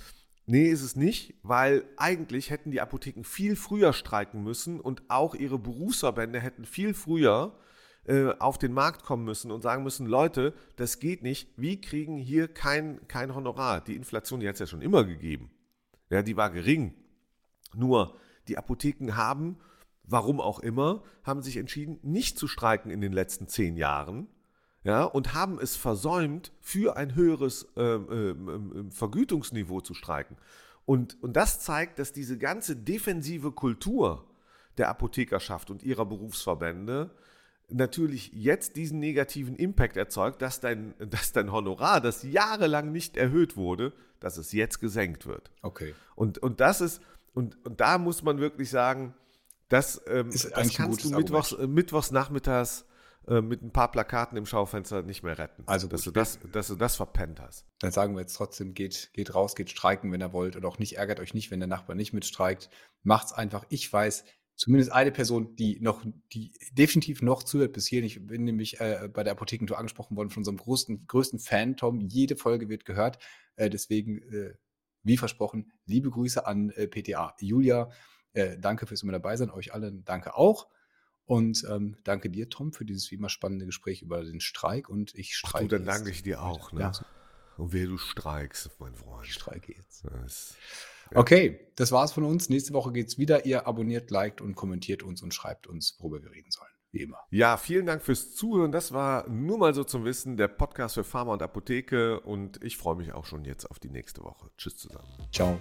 Nee, 0.46 0.70
ist 0.70 0.82
es 0.82 0.96
nicht, 0.96 1.36
weil 1.44 1.86
eigentlich 1.98 2.50
hätten 2.50 2.72
die 2.72 2.82
Apotheken 2.82 3.24
viel 3.24 3.56
früher 3.56 3.94
streiken 3.94 4.44
müssen 4.44 4.80
und 4.80 5.04
auch 5.10 5.36
ihre 5.36 5.58
Berufsverbände 5.58 6.40
hätten 6.40 6.66
viel 6.66 6.94
früher 6.94 7.58
äh, 8.06 8.34
auf 8.40 8.58
den 8.58 8.74
Markt 8.74 9.04
kommen 9.04 9.24
müssen 9.24 9.52
und 9.52 9.62
sagen 9.62 9.84
müssen, 9.84 10.06
Leute, 10.06 10.54
das 10.76 11.00
geht 11.00 11.24
nicht, 11.24 11.50
wir 11.56 11.80
kriegen 11.80 12.18
hier 12.18 12.50
kein, 12.50 13.08
kein 13.08 13.34
Honorar. 13.34 13.82
Die 13.82 13.96
Inflation, 13.96 14.42
die 14.42 14.48
hat 14.48 14.56
es 14.56 14.60
ja 14.60 14.68
schon 14.68 14.82
immer 14.82 15.06
gegeben. 15.06 15.52
Ja, 16.10 16.22
die 16.22 16.36
war 16.36 16.50
gering. 16.50 16.94
Nur 17.76 18.16
die 18.48 18.58
Apotheken 18.58 19.16
haben, 19.16 19.58
warum 20.04 20.42
auch 20.42 20.60
immer, 20.60 21.04
haben 21.24 21.42
sich 21.42 21.58
entschieden, 21.58 22.00
nicht 22.02 22.38
zu 22.38 22.48
streiken 22.48 22.92
in 22.92 23.02
den 23.02 23.14
letzten 23.14 23.48
zehn 23.48 23.78
Jahren. 23.78 24.28
Ja, 24.84 25.06
und 25.06 25.34
haben 25.34 25.60
es 25.62 25.78
versäumt, 25.78 26.52
für 26.60 26.98
ein 26.98 27.16
höheres 27.16 27.68
äh, 27.78 27.82
äh, 27.82 28.36
Vergütungsniveau 28.90 29.80
zu 29.80 29.94
streiken. 29.94 30.36
Und, 30.86 31.22
und 31.24 31.38
das 31.38 31.62
zeigt, 31.62 32.00
dass 32.00 32.12
diese 32.12 32.38
ganze 32.38 32.76
defensive 32.76 33.54
Kultur 33.54 34.28
der 34.78 34.90
Apothekerschaft 34.90 35.70
und 35.72 35.84
ihrer 35.84 36.06
Berufsverbände 36.06 37.12
natürlich 37.70 38.32
jetzt 38.34 38.76
diesen 38.76 39.00
negativen 39.00 39.56
Impact 39.56 39.98
erzeugt, 39.98 40.42
dass 40.42 40.60
dein, 40.60 40.94
dass 41.10 41.32
dein 41.32 41.52
Honorar, 41.52 42.02
das 42.02 42.24
jahrelang 42.24 42.92
nicht 42.92 43.18
erhöht 43.18 43.56
wurde, 43.56 43.94
dass 44.20 44.38
es 44.38 44.52
jetzt 44.52 44.80
gesenkt 44.80 45.26
wird. 45.26 45.52
Okay. 45.62 45.94
Und, 46.16 46.38
und 46.38 46.60
das 46.60 46.82
ist, 46.82 47.02
und, 47.34 47.64
und 47.66 47.80
da 47.80 47.98
muss 47.98 48.24
man 48.24 48.40
wirklich 48.40 48.70
sagen, 48.70 49.14
das, 49.70 50.02
ähm, 50.08 50.30
das 50.30 50.74
kannst 50.74 51.04
du 51.04 51.10
mittwochs, 51.10 51.52
äh, 51.54 51.68
mittwochs 51.68 52.12
nachmittags 52.12 52.86
äh, 53.28 53.42
mit 53.42 53.62
ein 53.62 53.72
paar 53.72 53.90
Plakaten 53.90 54.38
im 54.38 54.46
Schaufenster 54.46 55.02
nicht 55.02 55.24
mehr 55.24 55.38
retten. 55.38 55.64
Also 55.66 55.88
dass, 55.88 56.04
du 56.04 56.12
das, 56.12 56.40
dass 56.52 56.68
du 56.68 56.76
das 56.76 56.96
verpennt 56.96 57.40
hast. 57.40 57.66
Dann 57.80 57.92
sagen 57.92 58.16
wir 58.16 58.22
jetzt 58.22 58.36
trotzdem, 58.36 58.74
geht, 58.74 59.12
geht 59.14 59.34
raus, 59.34 59.56
geht 59.56 59.70
streiken, 59.70 60.12
wenn 60.12 60.22
ihr 60.22 60.34
wollt. 60.34 60.56
Oder 60.56 60.68
auch 60.68 60.78
nicht, 60.78 60.98
ärgert 60.98 61.20
euch 61.20 61.34
nicht, 61.34 61.50
wenn 61.50 61.60
der 61.60 61.68
Nachbar 61.68 61.96
nicht 61.96 62.14
mitstreikt. 62.14 62.70
Macht's 63.02 63.32
einfach. 63.32 63.66
Ich 63.70 63.92
weiß, 63.92 64.26
zumindest 64.56 64.92
eine 64.92 65.12
Person, 65.12 65.56
die 65.56 65.80
noch, 65.80 66.04
die 66.34 66.54
definitiv 66.74 67.22
noch 67.22 67.44
zuhört 67.44 67.74
bis 67.74 67.88
hierhin. 67.88 68.06
Ich 68.06 68.28
bin 68.28 68.44
nämlich 68.44 68.80
äh, 68.82 69.10
bei 69.12 69.24
der 69.24 69.32
Apothekentour 69.32 69.78
angesprochen 69.78 70.18
worden 70.18 70.30
von 70.30 70.42
unserem 70.42 70.58
größten, 70.58 71.08
größten 71.08 71.40
Fan, 71.40 71.78
Tom. 71.78 72.02
Jede 72.02 72.36
Folge 72.36 72.70
wird 72.70 72.86
gehört. 72.86 73.20
Äh, 73.56 73.70
deswegen 73.70 74.22
äh, 74.34 74.54
wie 75.04 75.18
versprochen, 75.18 75.72
liebe 75.86 76.10
Grüße 76.10 76.46
an 76.46 76.70
äh, 76.72 76.88
PTA 76.88 77.36
Julia. 77.40 77.92
Äh, 78.34 78.58
danke 78.58 78.88
fürs 78.88 79.04
immer 79.04 79.12
dabei 79.12 79.38
sein. 79.38 79.52
Euch 79.52 79.74
allen 79.74 80.04
danke 80.06 80.36
auch. 80.36 80.68
Und 81.26 81.66
ähm, 81.70 81.98
danke 82.04 82.30
dir, 82.30 82.50
Tom, 82.50 82.74
für 82.74 82.86
dieses 82.86 83.10
wie 83.12 83.16
immer 83.16 83.30
spannende 83.30 83.66
Gespräch 83.66 84.02
über 84.02 84.24
den 84.24 84.40
Streik. 84.40 84.90
Und 84.90 85.14
ich 85.16 85.36
streike. 85.36 85.66
Ach 85.66 85.70
du, 85.70 85.78
dann 85.78 85.86
danke 85.86 86.10
ich 86.10 86.24
dir 86.24 86.42
auch. 86.42 86.72
Ne? 86.72 86.82
Ja. 86.82 86.92
Und 87.58 87.72
wer 87.72 87.86
du 87.86 87.98
streikst, 87.98 88.72
mein 88.80 88.96
Freund. 88.96 89.26
Ich 89.26 89.34
streike 89.34 89.74
jetzt. 89.74 90.06
Das, 90.06 90.56
ja. 91.12 91.18
Okay, 91.18 91.72
das 91.76 91.92
war's 91.92 92.12
von 92.12 92.24
uns. 92.24 92.50
Nächste 92.50 92.74
Woche 92.74 92.92
geht's 92.92 93.18
wieder. 93.18 93.46
Ihr 93.46 93.68
abonniert, 93.68 94.10
liked 94.12 94.42
und 94.42 94.56
kommentiert 94.56 95.04
uns 95.04 95.22
und 95.22 95.34
schreibt 95.34 95.68
uns, 95.68 95.96
worüber 96.00 96.24
wir 96.24 96.32
reden 96.32 96.52
sollen 96.52 96.73
wie 96.94 97.02
immer. 97.02 97.18
Ja, 97.32 97.58
vielen 97.58 97.86
Dank 97.86 98.04
fürs 98.04 98.36
Zuhören. 98.36 98.72
Das 98.72 98.94
war 98.94 99.28
nur 99.28 99.58
mal 99.58 99.74
so 99.74 99.84
zum 99.84 100.06
Wissen 100.06 100.38
der 100.38 100.48
Podcast 100.48 100.96
für 100.96 101.04
Pharma 101.04 101.34
und 101.34 101.42
Apotheke 101.42 102.20
und 102.22 102.64
ich 102.64 102.78
freue 102.78 102.96
mich 102.96 103.14
auch 103.14 103.26
schon 103.26 103.44
jetzt 103.46 103.70
auf 103.70 103.80
die 103.80 103.90
nächste 103.90 104.24
Woche. 104.24 104.50
Tschüss 104.58 104.78
zusammen. 104.78 105.08
Ciao. 105.32 105.60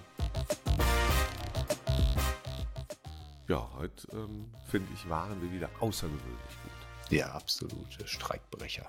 Ja, 3.47 3.69
heute 3.77 4.07
ähm, 4.13 4.45
finde 4.67 4.87
ich, 4.93 5.09
waren 5.09 5.41
wir 5.41 5.51
wieder 5.51 5.69
außergewöhnlich 5.79 6.23
gut. 6.63 7.11
Ja, 7.11 7.31
absolute 7.33 8.07
Streikbrecher. 8.07 8.87